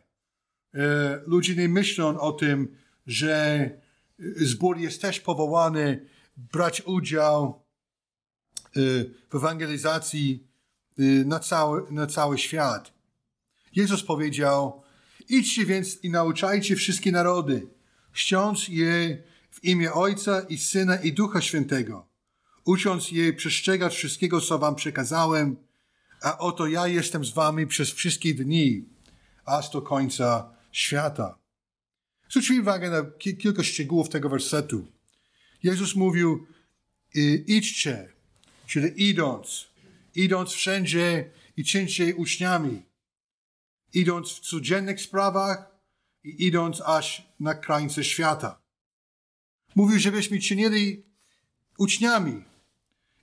E, 0.74 1.20
ludzie 1.26 1.56
nie 1.56 1.68
myślą 1.68 2.20
o 2.20 2.32
tym, 2.32 2.76
że 3.06 3.70
zbór 4.36 4.78
jest 4.78 5.02
też 5.02 5.20
powołany 5.20 6.08
brać 6.36 6.82
udział 6.86 7.62
e, 8.64 8.80
w 9.30 9.34
ewangelizacji 9.34 10.46
e, 10.98 11.02
na 11.02 11.40
cały, 11.40 11.92
na 11.92 12.06
cały 12.06 12.38
świat. 12.38 12.92
Jezus 13.76 14.02
powiedział, 14.02 14.82
idźcie 15.28 15.66
więc 15.66 16.04
i 16.04 16.10
nauczajcie 16.10 16.76
wszystkie 16.76 17.12
narody, 17.12 17.66
ściąc 18.12 18.68
je 18.68 19.22
w 19.50 19.64
imię 19.64 19.92
Ojca 19.92 20.40
i 20.40 20.58
Syna 20.58 20.96
i 20.96 21.12
Ducha 21.12 21.40
Świętego, 21.40 22.06
ucząc 22.64 23.10
je 23.10 23.32
przestrzegać 23.32 23.94
wszystkiego, 23.94 24.40
co 24.40 24.58
wam 24.58 24.74
przekazałem, 24.74 25.56
a 26.22 26.38
oto 26.38 26.66
ja 26.66 26.86
jestem 26.86 27.24
z 27.24 27.32
wami 27.32 27.66
przez 27.66 27.90
wszystkie 27.90 28.34
dni, 28.34 28.84
aż 29.44 29.70
do 29.70 29.82
końca 29.82 30.50
świata. 30.72 31.38
Zwróćmy 32.30 32.60
uwagę 32.60 32.90
na 32.90 33.32
kilka 33.34 33.62
szczegółów 33.62 34.08
tego 34.08 34.28
wersetu. 34.28 34.86
Jezus 35.62 35.94
mówił, 35.94 36.46
idźcie, 37.46 38.12
czyli 38.66 39.08
idąc, 39.08 39.66
idąc 40.14 40.50
wszędzie 40.50 41.30
i 41.56 41.64
czyńcie 41.64 42.16
uczniami, 42.16 42.82
idąc 43.94 44.32
w 44.32 44.40
codziennych 44.40 45.00
sprawach 45.00 45.70
i 46.24 46.46
idąc 46.46 46.80
aż 46.80 47.28
na 47.40 47.54
krańce 47.54 48.04
świata. 48.04 48.60
Mówił, 49.74 49.98
żebyśmy 49.98 50.38
czynili 50.38 51.02
uczniami. 51.78 52.44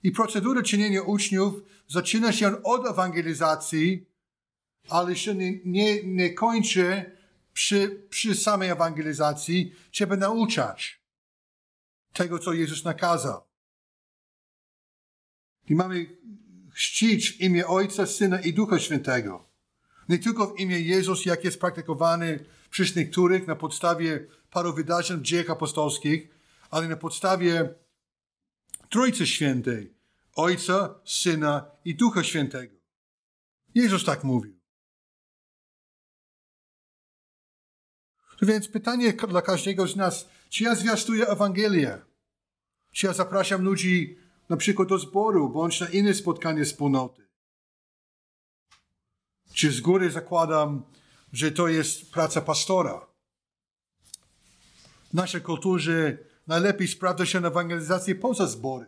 I 0.02 0.10
procedura 0.10 0.62
czynienia 0.62 1.02
uczniów 1.02 1.54
zaczyna 1.88 2.32
się 2.32 2.62
od 2.62 2.86
ewangelizacji, 2.86 4.06
ale 4.88 5.16
się 5.16 5.34
nie, 5.34 5.60
nie, 5.64 6.02
nie 6.02 6.30
kończy 6.34 7.15
przy, 7.56 8.06
przy 8.10 8.34
samej 8.34 8.68
ewangelizacji. 8.68 9.74
Trzeba 9.90 10.16
nauczać 10.16 11.00
tego, 12.12 12.38
co 12.38 12.52
Jezus 12.52 12.84
nakazał. 12.84 13.42
I 15.68 15.74
mamy 15.74 16.06
chrzcić 16.72 17.30
w 17.30 17.40
imię 17.40 17.66
Ojca, 17.66 18.06
Syna 18.06 18.40
i 18.40 18.54
Ducha 18.54 18.78
Świętego. 18.78 19.48
Nie 20.08 20.18
tylko 20.18 20.46
w 20.46 20.60
imię 20.60 20.80
Jezus, 20.80 21.26
jak 21.26 21.44
jest 21.44 21.60
praktykowany 21.60 22.44
przez 22.70 22.96
niektórych 22.96 23.46
na 23.46 23.56
podstawie 23.56 24.26
paru 24.50 24.74
wydarzeń 24.74 25.18
w 25.18 25.22
dziejach 25.22 25.50
apostolskich, 25.50 26.28
ale 26.70 26.88
na 26.88 26.96
podstawie 26.96 27.74
Trójcy 28.90 29.26
Świętej, 29.26 29.94
Ojca, 30.34 31.00
Syna 31.04 31.70
i 31.84 31.94
Ducha 31.94 32.24
Świętego. 32.24 32.76
Jezus 33.74 34.04
tak 34.04 34.24
mówił. 34.24 34.55
Więc 38.42 38.68
pytanie 38.68 39.12
dla 39.12 39.42
każdego 39.42 39.86
z 39.86 39.96
nas, 39.96 40.28
czy 40.48 40.64
ja 40.64 40.74
zwiastuję 40.74 41.26
Ewangelię? 41.26 41.98
Czy 42.92 43.06
ja 43.06 43.12
zapraszam 43.12 43.62
ludzi 43.62 44.18
na 44.48 44.56
przykład 44.56 44.88
do 44.88 44.98
zboru, 44.98 45.48
bądź 45.48 45.80
na 45.80 45.88
inne 45.88 46.14
spotkanie 46.14 46.64
wspólnoty? 46.64 47.26
Czy 49.54 49.72
z 49.72 49.80
góry 49.80 50.10
zakładam, 50.10 50.82
że 51.32 51.52
to 51.52 51.68
jest 51.68 52.12
praca 52.12 52.40
pastora? 52.40 53.06
W 55.10 55.14
naszej 55.14 55.40
kulturze 55.40 56.18
najlepiej 56.46 56.88
sprawdza 56.88 57.26
się 57.26 57.38
ewangelizację 57.38 58.14
poza 58.14 58.46
zbory. 58.46 58.86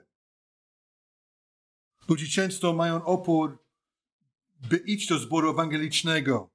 Ludzie 2.09 2.29
często 2.29 2.73
mają 2.73 3.05
opór, 3.05 3.59
by 4.71 4.77
iść 4.77 5.09
do 5.09 5.19
zboru 5.19 5.51
ewangelicznego. 5.51 6.51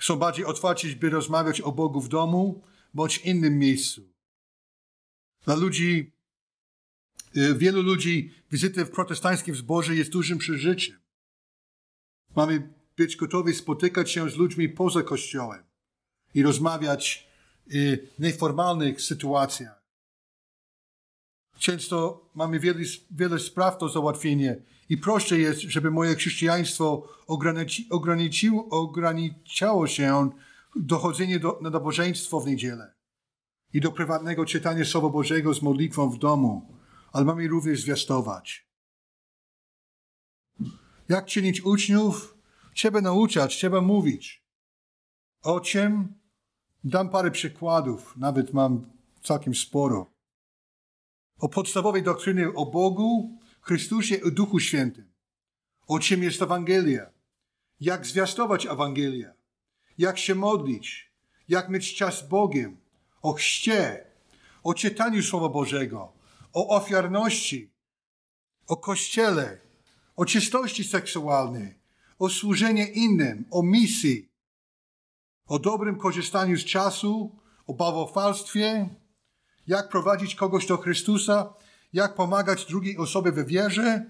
Są 0.00 0.16
bardziej 0.16 0.44
otwarci, 0.44 0.96
by 0.96 1.10
rozmawiać 1.10 1.60
o 1.60 1.72
Bogu 1.72 2.00
w 2.00 2.08
domu 2.08 2.62
bądź 2.94 3.18
innym 3.18 3.58
miejscu. 3.58 4.02
Dla 5.44 5.54
ludzi, 5.54 6.12
y, 7.36 7.54
wielu 7.54 7.82
ludzi 7.82 8.34
wizyty 8.52 8.84
w 8.84 8.90
protestanckim 8.90 9.56
zborze 9.56 9.94
jest 9.94 10.10
dużym 10.10 10.38
przeżyciem. 10.38 10.98
Mamy 12.36 12.74
być 12.96 13.16
gotowi 13.16 13.54
spotykać 13.54 14.10
się 14.10 14.30
z 14.30 14.36
ludźmi 14.36 14.68
poza 14.68 15.02
kościołem 15.02 15.64
i 16.34 16.42
rozmawiać 16.42 17.28
w 17.66 18.18
nieformalnych 18.18 19.02
sytuacjach. 19.02 19.82
Często 21.58 22.28
mamy 22.34 22.60
wiele, 22.60 22.80
wiele 23.10 23.38
spraw 23.38 23.78
do 23.78 23.88
załatwienia 23.88 24.54
i 24.88 24.96
prościej 24.96 25.42
jest, 25.42 25.60
żeby 25.60 25.90
moje 25.90 26.14
chrześcijaństwo 26.14 27.08
ograniczyło, 27.90 28.68
ograniczało 28.68 29.86
się 29.86 30.30
dochodzenie 30.76 31.40
do, 31.40 31.58
na 31.62 31.70
nabożeństwo 31.70 32.40
w 32.40 32.46
niedzielę 32.46 32.94
i 33.72 33.80
do 33.80 33.92
prywatnego 33.92 34.44
czytania 34.44 34.84
Słowa 34.84 35.08
Bożego 35.08 35.54
z 35.54 35.62
modlitwą 35.62 36.10
w 36.10 36.18
domu, 36.18 36.74
ale 37.12 37.24
mamy 37.24 37.48
również 37.48 37.80
zwiastować. 37.80 38.66
Jak 41.08 41.26
czynić 41.26 41.64
uczniów? 41.64 42.38
Trzeba 42.74 43.00
nauczać, 43.00 43.56
trzeba 43.56 43.80
mówić. 43.80 44.44
O 45.42 45.60
czym? 45.60 46.14
Dam 46.84 47.08
parę 47.08 47.30
przykładów, 47.30 48.16
nawet 48.16 48.52
mam 48.52 48.90
całkiem 49.22 49.54
sporo. 49.54 50.10
o 51.38 51.48
podstawowej 51.48 52.02
doktrynie 52.02 52.48
o 52.54 52.66
Bogu, 52.66 53.38
Chrystusie 53.66 54.14
i 54.14 54.32
Duchu 54.32 54.60
Świętym. 54.60 55.12
O 55.86 55.98
czym 55.98 56.22
jest 56.22 56.42
Ewangelia? 56.42 57.10
Jak 57.80 58.06
zwiastować 58.06 58.66
Ewangelię? 58.66 59.34
Jak 59.98 60.18
się 60.18 60.34
modlić? 60.34 61.12
Jak 61.48 61.68
mieć 61.68 61.94
czas 61.94 62.18
z 62.18 62.28
Bogiem? 62.28 62.76
O 63.22 63.32
chrzcie, 63.32 64.06
o 64.62 64.74
czytaniu 64.74 65.22
Słowa 65.22 65.48
Bożego, 65.48 66.12
o 66.52 66.68
ofiarności, 66.68 67.70
o 68.66 68.76
Kościele, 68.76 69.60
o 70.16 70.24
czystości 70.24 70.84
seksualnej, 70.84 71.78
o 72.18 72.28
służenie 72.28 72.86
innym, 72.86 73.44
o 73.50 73.62
misji, 73.62 74.28
o 75.46 75.58
dobrym 75.58 75.98
korzystaniu 75.98 76.56
z 76.56 76.64
czasu, 76.64 77.38
o 77.66 77.74
bałwochwalstwie, 77.74 78.88
jak 79.66 79.88
prowadzić 79.88 80.34
kogoś 80.34 80.66
do 80.66 80.76
Chrystusa, 80.76 81.54
jak 81.92 82.14
pomagać 82.14 82.64
drugiej 82.64 82.96
osobie 82.96 83.32
we 83.32 83.44
wierze, 83.44 84.04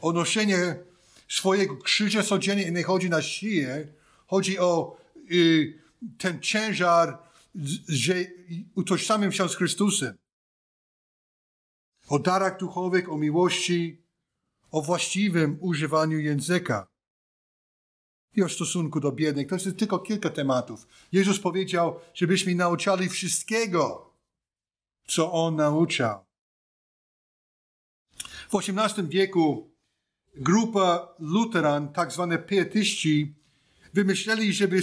o 0.00 0.12
noszenie 0.12 0.76
swojego 1.28 1.76
krzyża 1.76 2.22
codziennie 2.22 2.68
i 2.68 2.72
nie 2.72 2.82
chodzi 2.82 3.10
na 3.10 3.22
siłę, 3.22 3.86
chodzi 4.26 4.58
o 4.58 4.96
y, 5.30 5.78
ten 6.18 6.40
ciężar, 6.40 7.18
że 7.88 8.14
utożsamiam 8.74 9.32
się 9.32 9.48
z 9.48 9.56
Chrystusem. 9.56 10.16
O 12.08 12.18
darach 12.18 12.58
duchowych, 12.58 13.12
o 13.12 13.16
miłości, 13.16 14.02
o 14.70 14.82
właściwym 14.82 15.58
używaniu 15.60 16.18
języka 16.18 16.86
i 18.36 18.42
o 18.42 18.48
stosunku 18.48 19.00
do 19.00 19.12
biednych. 19.12 19.48
To 19.48 19.54
jest 19.54 19.78
tylko 19.78 19.98
kilka 19.98 20.30
tematów. 20.30 20.86
Jezus 21.12 21.40
powiedział, 21.40 22.00
żebyśmy 22.14 22.54
nauczali 22.54 23.08
wszystkiego, 23.08 24.10
co 25.06 25.32
On 25.32 25.56
nauczał. 25.56 26.24
W 28.54 28.56
XVIII 28.56 29.08
wieku 29.08 29.70
grupa 30.36 31.14
luteran, 31.18 31.92
tak 31.92 32.12
zwane 32.12 32.38
pietyści, 32.38 33.34
wymyśleli, 33.94 34.52
żeby 34.52 34.82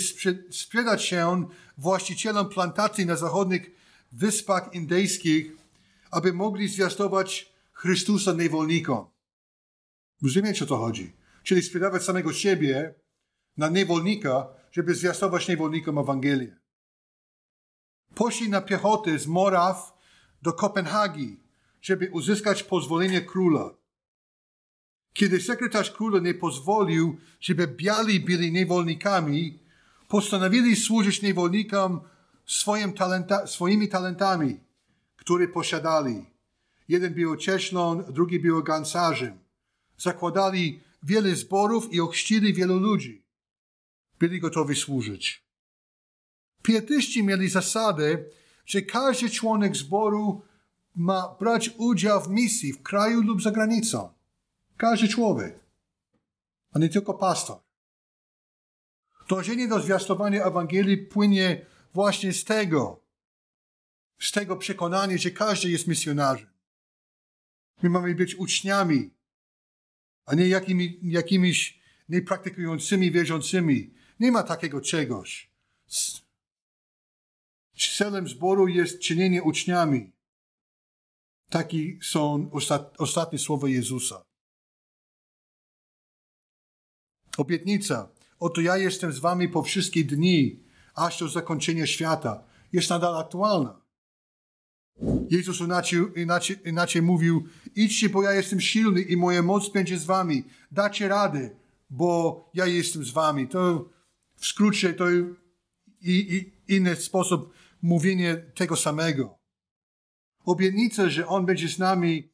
sprzedać 0.52 1.06
się 1.06 1.48
właścicielom 1.78 2.50
plantacji 2.50 3.06
na 3.06 3.16
zachodnich 3.16 3.72
wyspach 4.12 4.74
indyjskich, 4.74 5.52
aby 6.12 6.34
mogli 6.34 6.68
zwiastować 6.68 7.54
Chrystusa 7.74 8.34
niewolnikom. 8.34 9.06
Rozumiecie, 10.24 10.66
o 10.66 10.68
co 10.68 10.78
chodzi? 10.78 11.14
Czyli 11.44 11.62
sprzedawać 11.62 12.04
samego 12.04 12.34
siebie 12.34 12.96
na 13.58 13.70
niewolnika, 13.70 14.48
żeby 14.72 14.96
zwiastować 14.96 15.48
niewolnikom 15.48 15.98
Ewangelię. 15.98 16.56
Poszli 18.16 18.50
na 18.50 18.62
piechotę 18.62 19.20
z 19.20 19.28
Moraw 19.28 19.94
do 20.42 20.54
Kopenhagi, 20.54 21.40
żeby 21.82 22.10
uzyskać 22.12 22.64
pozwolenie 22.64 23.22
króla. 23.22 23.74
Kiedy 25.14 25.42
sekretarz 25.42 25.92
króla 25.92 26.20
nie 26.20 26.34
pozwolił, 26.34 27.18
żeby 27.40 27.68
biali 27.68 28.20
byli 28.20 28.52
niewolnikami, 28.52 29.60
postanowili 30.08 30.76
służyć 30.76 31.22
niewolnikom 31.22 32.02
swoim 32.46 32.94
talenta, 32.94 33.48
swoimi 33.48 33.88
talentami, 33.88 34.60
które 35.18 35.48
posiadali. 35.48 36.26
Jeden 36.88 37.14
był 37.14 37.36
cieślą, 37.36 38.04
drugi 38.04 38.40
był 38.40 38.64
gansarzem. 38.64 39.40
Zakładali 39.98 40.80
wiele 41.04 41.36
zborów 41.36 41.94
i 41.94 42.02
ochrzcili 42.02 42.54
wielu 42.54 42.80
ludzi. 42.80 43.24
Byli 44.20 44.40
gotowi 44.40 44.76
służyć. 44.76 45.44
Pietyści 46.64 47.24
mieli 47.24 47.50
zasadę, 47.50 48.18
że 48.66 48.82
każdy 48.82 49.30
członek 49.30 49.76
zboru 49.76 50.42
ma 50.96 51.36
brać 51.40 51.70
udział 51.78 52.22
w 52.22 52.30
misji 52.30 52.74
w 52.74 52.84
kraju 52.84 53.22
lub 53.22 53.42
za 53.42 53.52
granicą. 53.52 54.14
Każdy 54.78 55.08
człowiek, 55.08 55.60
a 56.72 56.80
nie 56.80 56.90
tylko 56.90 57.14
pastor. 57.14 57.60
Dążenie 59.30 59.68
do 59.68 59.80
zwiastowania 59.80 60.46
Ewangelii 60.46 60.98
płynie 60.98 61.66
właśnie 61.94 62.34
z 62.34 62.44
tego, 62.44 63.04
z 64.20 64.32
tego 64.32 64.58
przekonania, 64.58 65.18
że 65.18 65.32
każdy 65.32 65.70
jest 65.70 65.88
misjonarzem. 65.88 66.50
My 67.84 67.90
mamy 67.90 68.16
być 68.16 68.36
uczniami, 68.36 69.10
a 70.26 70.36
nie 70.36 70.48
jakimi, 70.48 71.00
jakimiś 71.04 71.82
niepraktykującymi 72.10 73.12
wierzącymi. 73.12 73.94
Nie 74.20 74.32
ma 74.32 74.44
takiego 74.44 74.82
czegoś. 74.82 75.52
Celem 77.98 78.28
zboru 78.28 78.68
jest 78.68 79.00
czynienie 79.00 79.44
uczniami. 79.44 80.12
Taki 81.52 82.00
są 82.02 82.50
ostat, 82.52 82.96
ostatnie 82.98 83.40
słowa 83.40 83.70
Jezusa. 83.70 84.22
Obietnica. 87.38 88.10
Oto 88.40 88.62
ja 88.62 88.78
jestem 88.78 89.12
z 89.12 89.20
wami 89.20 89.50
po 89.50 89.64
wszystkie 89.64 90.04
dni, 90.04 90.64
aż 90.96 91.20
do 91.20 91.30
zakończenia 91.30 91.88
świata. 91.88 92.44
Jest 92.74 92.90
nadal 92.90 93.18
aktualna. 93.18 93.82
Jezus 95.30 95.60
inaczej, 95.60 96.00
inaczej, 96.16 96.58
inaczej 96.66 97.02
mówił, 97.02 97.48
idźcie, 97.76 98.10
bo 98.10 98.24
ja 98.24 98.32
jestem 98.32 98.62
silny 98.62 99.02
i 99.02 99.18
moja 99.18 99.42
moc 99.42 99.70
będzie 99.70 100.00
z 100.00 100.06
wami. 100.06 100.44
Dacie 100.72 101.08
radę, 101.08 101.50
bo 101.90 102.50
ja 102.54 102.66
jestem 102.66 103.06
z 103.06 103.12
wami. 103.12 103.48
To 103.48 103.90
w 104.36 104.46
skrócie 104.46 104.94
to 104.94 105.10
i, 105.12 105.32
i 106.02 106.54
inny 106.76 106.96
sposób 106.96 107.54
mówienia 107.82 108.36
tego 108.56 108.76
samego. 108.76 109.41
Obietnica, 110.46 111.10
że 111.10 111.28
On 111.28 111.46
będzie 111.46 111.70
z 111.70 111.80
nami, 111.80 112.30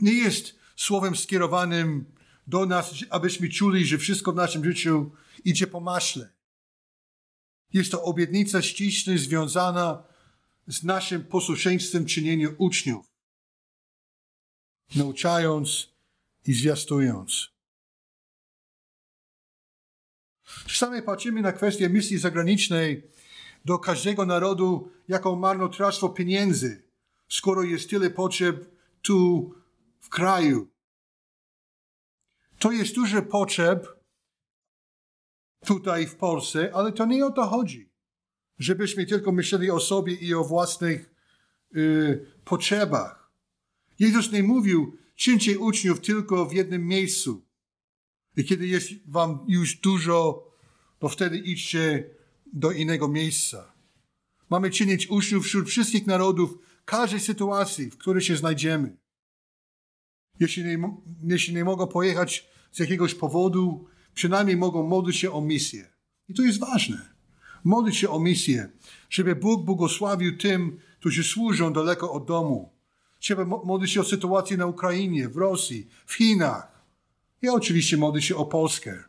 nie 0.00 0.12
jest 0.12 0.58
słowem 0.76 1.16
skierowanym 1.16 2.04
do 2.46 2.66
nas, 2.66 2.94
abyśmy 3.10 3.48
czuli, 3.48 3.86
że 3.86 3.98
wszystko 3.98 4.32
w 4.32 4.36
naszym 4.36 4.64
życiu 4.64 5.12
idzie 5.44 5.66
po 5.66 5.80
maśle. 5.80 6.32
Jest 7.72 7.90
to 7.90 8.02
obietnica 8.02 8.62
ściśle 8.62 9.18
związana 9.18 10.02
z 10.66 10.82
naszym 10.82 11.24
posłuszeństwem 11.24 12.06
czynienia 12.06 12.48
uczniów, 12.58 13.06
nauczając 14.96 15.88
i 16.46 16.52
zwiastując. 16.52 17.48
Czasami 20.66 21.02
patrzymy 21.02 21.42
na 21.42 21.52
kwestię 21.52 21.88
misji 21.88 22.18
zagranicznej 22.18 23.02
do 23.64 23.78
każdego 23.78 24.26
narodu 24.26 24.90
jako 25.08 25.36
marnotrawstwo 25.36 26.08
pieniędzy, 26.08 26.82
skoro 27.28 27.62
jest 27.62 27.90
tyle 27.90 28.10
potrzeb 28.10 28.70
tu 29.02 29.50
w 30.00 30.08
kraju. 30.08 30.68
To 32.58 32.72
jest 32.72 32.94
dużo 32.94 33.22
potrzeb 33.22 33.86
tutaj 35.64 36.06
w 36.06 36.16
Polsce, 36.16 36.70
ale 36.74 36.92
to 36.92 37.06
nie 37.06 37.26
o 37.26 37.30
to 37.30 37.46
chodzi. 37.46 37.92
Żebyśmy 38.58 39.06
tylko 39.06 39.32
myśleli 39.32 39.70
o 39.70 39.80
sobie 39.80 40.14
i 40.14 40.34
o 40.34 40.44
własnych 40.44 41.14
y, 41.76 42.26
potrzebach. 42.44 43.32
Jezus 43.98 44.32
nie 44.32 44.42
mówił, 44.42 44.96
czyńcie 45.16 45.58
uczniów 45.58 46.00
tylko 46.00 46.46
w 46.46 46.52
jednym 46.52 46.86
miejscu. 46.86 47.46
I 48.36 48.44
kiedy 48.44 48.66
jest 48.66 48.90
wam 49.06 49.44
już 49.48 49.76
dużo, 49.76 50.46
to 50.98 51.08
wtedy 51.08 51.38
idźcie 51.38 52.10
do 52.52 52.72
innego 52.72 53.08
miejsca. 53.08 53.72
Mamy 54.50 54.70
czynić 54.70 55.10
uczniów 55.10 55.44
wśród 55.44 55.68
wszystkich 55.68 56.06
narodów, 56.06 56.58
każdej 56.84 57.20
sytuacji, 57.20 57.90
w 57.90 57.96
której 57.98 58.22
się 58.22 58.36
znajdziemy. 58.36 58.96
Jeśli 60.40 60.64
nie, 60.64 60.78
jeśli 61.24 61.54
nie 61.54 61.64
mogą 61.64 61.86
pojechać 61.86 62.48
z 62.72 62.78
jakiegoś 62.78 63.14
powodu, 63.14 63.86
przynajmniej 64.14 64.56
mogą 64.56 64.82
modlić 64.82 65.16
się 65.16 65.32
o 65.32 65.40
misję. 65.40 65.92
I 66.28 66.34
to 66.34 66.42
jest 66.42 66.60
ważne. 66.60 67.12
Modlić 67.64 67.96
się 67.96 68.10
o 68.10 68.20
misję, 68.20 68.70
żeby 69.10 69.36
Bóg 69.36 69.64
błogosławił 69.64 70.38
tym, 70.38 70.78
którzy 71.00 71.24
służą 71.24 71.72
daleko 71.72 72.12
od 72.12 72.26
domu. 72.26 72.72
Trzeba 73.18 73.44
modlić 73.44 73.90
się 73.90 74.00
o 74.00 74.04
sytuację 74.04 74.56
na 74.56 74.66
Ukrainie, 74.66 75.28
w 75.28 75.36
Rosji, 75.36 75.88
w 76.06 76.14
Chinach. 76.14 76.84
I 77.42 77.48
oczywiście 77.48 77.96
modlić 77.96 78.24
się 78.24 78.36
o 78.36 78.46
Polskę, 78.46 79.04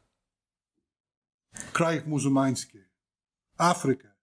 krajach 1.74 2.08
muzułmańskich, 2.08 2.83
Afrykę. 3.64 4.14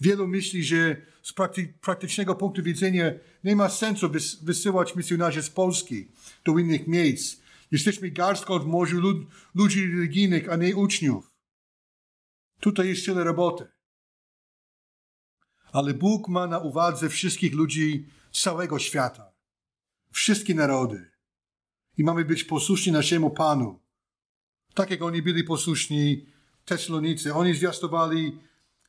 Wielu 0.00 0.28
myśli, 0.28 0.64
że 0.64 1.06
z 1.22 1.32
praktycznego 1.80 2.34
punktu 2.34 2.62
widzenia 2.62 3.04
nie 3.44 3.56
ma 3.56 3.68
sensu 3.68 4.10
wysyłać 4.42 4.96
misjonarzy 4.96 5.42
z 5.42 5.50
Polski 5.50 6.08
do 6.44 6.58
innych 6.58 6.86
miejsc. 6.86 7.42
Jesteśmy 7.70 8.10
garstką 8.10 8.58
w 8.58 8.66
morzu 8.66 9.00
lud 9.00 9.26
ludzi 9.54 9.86
religijnych, 9.86 10.48
a 10.48 10.56
nie 10.56 10.76
uczniów. 10.76 11.32
Tutaj 12.60 12.88
jest 12.88 13.06
tyle 13.06 13.24
roboty. 13.24 13.68
Ale 15.72 15.94
Bóg 15.94 16.28
ma 16.28 16.46
na 16.46 16.58
uwadze 16.58 17.08
wszystkich 17.08 17.54
ludzi 17.54 18.06
całego 18.32 18.78
świata. 18.78 19.32
Wszystkie 20.10 20.54
narody. 20.54 21.10
I 21.98 22.04
mamy 22.04 22.24
być 22.24 22.44
posłuszni 22.44 22.92
naszemu 22.92 23.30
Panu. 23.30 23.80
Tak 24.74 24.90
jak 24.90 25.02
oni 25.02 25.22
byli 25.22 25.44
posłuszni 25.44 26.32
Tesalonicy. 26.64 27.34
Oni 27.34 27.54
zwiastowali 27.54 28.38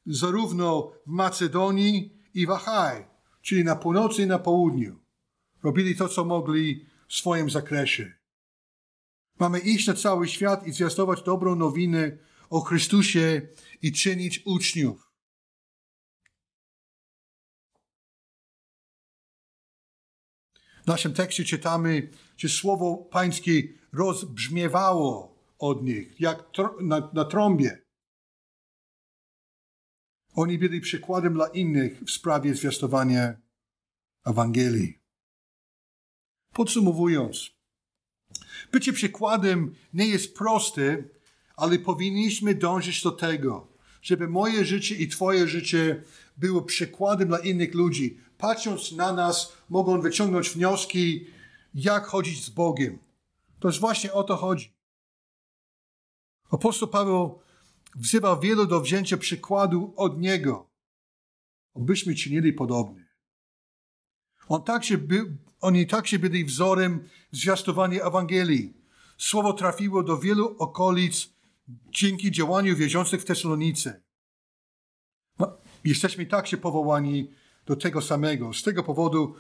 zarówno 0.06 0.92
w 1.08 1.10
Macedonii 1.10 2.22
i 2.34 2.48
w 2.48 2.52
Achaj. 2.52 3.06
czyli 3.42 3.64
na 3.64 3.76
północy 3.76 4.22
i 4.22 4.28
na 4.28 4.40
południu. 4.40 5.00
Robili 5.64 5.96
to, 5.96 6.10
co 6.10 6.26
mogli 6.26 6.86
w 7.08 7.14
swoim 7.14 7.50
zakresie. 7.50 8.14
Mamy 9.40 9.60
iść 9.60 9.88
na 9.88 9.94
cały 9.94 10.28
świat 10.28 10.68
i 10.68 10.72
zwiastować 10.72 11.22
dobrą 11.22 11.56
nowinę 11.56 12.18
o 12.50 12.62
Chrystusie 12.62 13.42
i 13.82 13.92
czynić 13.92 14.42
uczniów. 14.46 15.12
W 20.84 20.88
naszym 20.88 21.14
tekście 21.14 21.46
czytamy, 21.46 22.10
że 22.38 22.50
słowo 22.50 22.98
pańskie 22.98 23.64
rozbrzmiewało 23.94 25.33
od 25.64 25.84
nich, 25.84 26.20
jak 26.20 26.44
na, 26.82 27.10
na 27.14 27.26
trąbie. 27.26 27.82
Oni 30.36 30.58
byli 30.58 30.82
przykładem 30.82 31.34
dla 31.34 31.48
innych 31.48 32.04
w 32.04 32.12
sprawie 32.12 32.56
zwiastowania 32.56 33.34
Ewangelii. 34.26 35.00
Podsumowując, 36.54 37.52
bycie 38.72 38.94
przykładem 38.94 39.76
nie 39.94 40.08
jest 40.08 40.38
proste, 40.38 41.04
ale 41.56 41.80
powinniśmy 41.80 42.56
dążyć 42.56 43.04
do 43.04 43.12
tego, 43.12 43.68
żeby 44.02 44.28
moje 44.28 44.66
życie 44.66 44.96
i 44.96 45.08
Twoje 45.08 45.48
życie 45.48 46.04
było 46.38 46.62
przykładem 46.62 47.28
dla 47.28 47.40
innych 47.40 47.74
ludzi. 47.74 48.20
Patrząc 48.38 48.92
na 48.92 49.14
nas, 49.14 49.54
mogą 49.70 50.02
wyciągnąć 50.02 50.50
wnioski, 50.50 51.28
jak 51.74 52.06
chodzić 52.06 52.46
z 52.46 52.50
Bogiem. 52.50 53.00
To 53.60 53.68
jest 53.68 53.80
właśnie 53.80 54.14
o 54.14 54.24
to 54.24 54.36
chodzi. 54.36 54.73
Apostoł 56.54 56.88
Paweł 56.88 57.40
wzywa 57.96 58.38
wielu 58.38 58.66
do 58.66 58.82
wzięcia 58.82 59.18
przykładu 59.18 59.94
od 59.96 60.20
Niego, 60.20 60.70
abyśmy 61.76 62.16
czynili 62.16 62.54
podobnie. 62.54 63.08
On 64.48 64.64
także 64.64 64.98
by, 64.98 65.38
oni 65.62 65.88
także 65.88 66.20
byli 66.20 66.46
wzorem 66.46 67.10
zwiastowania 67.32 68.04
Ewangelii. 68.04 68.74
Słowo 69.18 69.54
trafiło 69.54 70.04
do 70.04 70.18
wielu 70.18 70.56
okolic 70.60 71.30
dzięki 71.90 72.32
działaniu 72.32 72.76
wierzących 72.76 73.22
w 73.22 73.26
Tesalonice. 73.26 74.02
No, 75.40 75.58
jesteśmy 75.84 76.26
także 76.26 76.58
powołani 76.58 77.32
do 77.66 77.76
tego 77.76 78.02
samego. 78.02 78.54
Z 78.54 78.64
tego 78.64 78.84
powodu 78.84 79.36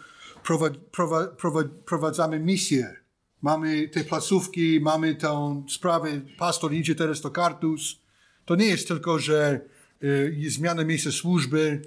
prowadzamy 1.85 2.39
misję. 2.39 3.02
Mamy 3.43 3.87
te 3.87 4.03
placówki, 4.03 4.79
mamy 4.81 5.15
tę 5.15 5.63
sprawę, 5.69 6.21
pastor 6.37 6.73
idzie 6.73 6.95
teraz 6.95 7.21
do 7.21 7.31
Kartus. 7.31 7.99
To 8.45 8.55
nie 8.55 8.65
jest 8.65 8.87
tylko, 8.87 9.19
że 9.19 9.61
y, 10.03 10.35
jest 10.37 10.55
zmiana 10.55 10.83
miejsca 10.83 11.11
służby, 11.11 11.81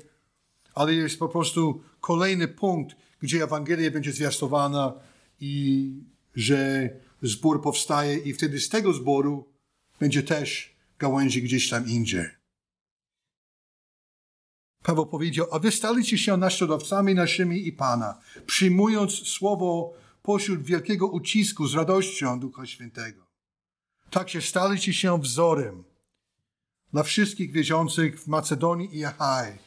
ale 0.75 0.95
jest 0.95 1.19
po 1.19 1.29
prostu 1.29 1.83
kolejny 2.01 2.49
punkt, 2.49 2.97
gdzie 3.21 3.45
Ewangelia 3.45 3.90
będzie 3.90 4.12
zwiastowana 4.12 4.92
i 5.40 5.92
że 6.35 6.90
zbór 7.23 7.62
powstaje 7.62 8.16
i 8.16 8.33
wtedy 8.33 8.61
z 8.61 8.69
tego 8.69 8.92
zboru 8.92 9.49
będzie 10.01 10.23
też 10.23 10.77
gałęzi 10.99 11.42
gdzieś 11.42 11.69
tam 11.71 11.88
indziej. 11.88 12.27
Paweł 14.83 15.07
powiedział, 15.07 15.47
a 15.53 15.59
wy 15.59 15.71
staliście 15.71 16.19
się 16.19 16.37
naśladowcami 16.37 17.14
naszymi 17.14 17.69
i 17.69 17.73
Pana, 17.73 18.21
przyjmując 18.47 19.12
słowo 19.12 19.95
pośród 20.26 20.62
wielkiego 20.62 21.06
ucisku 21.06 21.66
z 21.66 21.74
radością 21.74 22.40
Ducha 22.40 22.66
Świętego. 22.66 23.26
Tak 24.10 24.30
się 24.30 24.42
staliście 24.42 24.94
się 24.94 25.20
wzorem 25.20 25.84
dla 26.92 27.02
wszystkich 27.02 27.52
wierzących 27.52 28.20
w 28.20 28.26
Macedonii 28.26 28.96
i 28.96 29.04
Achaj. 29.04 29.58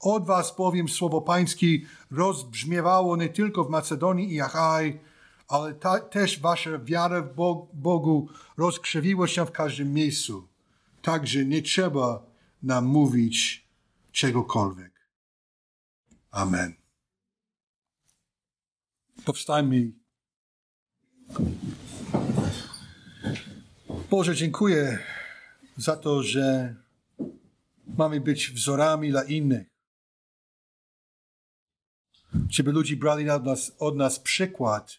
Od 0.00 0.26
was 0.26 0.56
bowiem 0.56 0.88
słowo 0.88 1.20
pańskie 1.20 1.66
rozbrzmiewało 2.10 3.16
nie 3.16 3.28
tylko 3.28 3.64
w 3.64 3.70
Macedonii 3.70 4.34
i 4.34 4.40
Achaj, 4.40 5.00
ale 5.48 5.74
ta, 5.74 6.00
też 6.00 6.40
wasza 6.40 6.78
wiara 6.78 7.22
w 7.22 7.34
Bogu 7.74 8.28
rozkrzewiła 8.56 9.28
się 9.28 9.46
w 9.46 9.52
każdym 9.52 9.92
miejscu. 9.92 10.48
Także 11.02 11.44
nie 11.44 11.62
trzeba 11.62 12.26
nam 12.62 12.84
mówić 12.84 13.68
czegokolwiek. 14.12 14.92
Amen. 16.30 16.74
Powstajmy. 19.24 20.05
Boże, 24.10 24.34
dziękuję 24.34 24.98
za 25.76 25.96
to, 25.96 26.22
że 26.22 26.74
mamy 27.86 28.20
być 28.20 28.50
wzorami 28.50 29.10
dla 29.10 29.24
innych. 29.24 29.66
Żeby 32.50 32.72
ludzie 32.72 32.96
brali 32.96 33.30
od 33.30 33.44
nas, 33.44 33.72
od 33.78 33.96
nas 33.96 34.20
przykład 34.20 34.98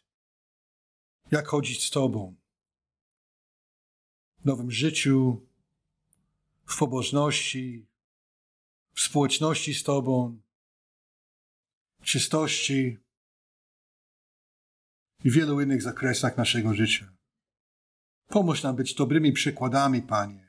jak 1.32 1.48
chodzić 1.48 1.86
z 1.86 1.90
Tobą. 1.90 2.36
W 4.40 4.46
nowym 4.46 4.72
życiu, 4.72 5.42
w 6.66 6.78
pobożności, 6.78 7.86
w 8.94 9.02
społeczności 9.02 9.74
z 9.74 9.84
Tobą, 9.84 10.42
w 12.02 12.06
czystości 12.06 12.98
i 15.24 15.32
wielu 15.32 15.62
innych 15.62 15.82
zakresach 15.82 16.38
naszego 16.38 16.74
życia. 16.74 17.14
Pomóż 18.28 18.64
nam 18.64 18.76
być 18.76 18.94
dobrymi 18.94 19.32
przykładami, 19.32 20.02
Panie, 20.02 20.48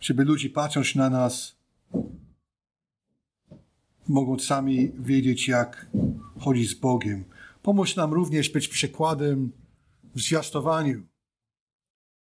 żeby 0.00 0.24
ludzie 0.24 0.50
patrząc 0.50 0.94
na 0.94 1.10
nas, 1.10 1.56
mogą 4.08 4.38
sami 4.38 4.92
wiedzieć, 4.98 5.48
jak 5.48 5.86
chodzić 6.40 6.70
z 6.70 6.74
Bogiem, 6.74 7.24
Pomóż 7.64 7.96
nam 7.96 8.12
również 8.12 8.50
być 8.50 8.68
przykładem 8.68 9.52
w 10.14 10.20
zwiastowaniu. 10.20 11.06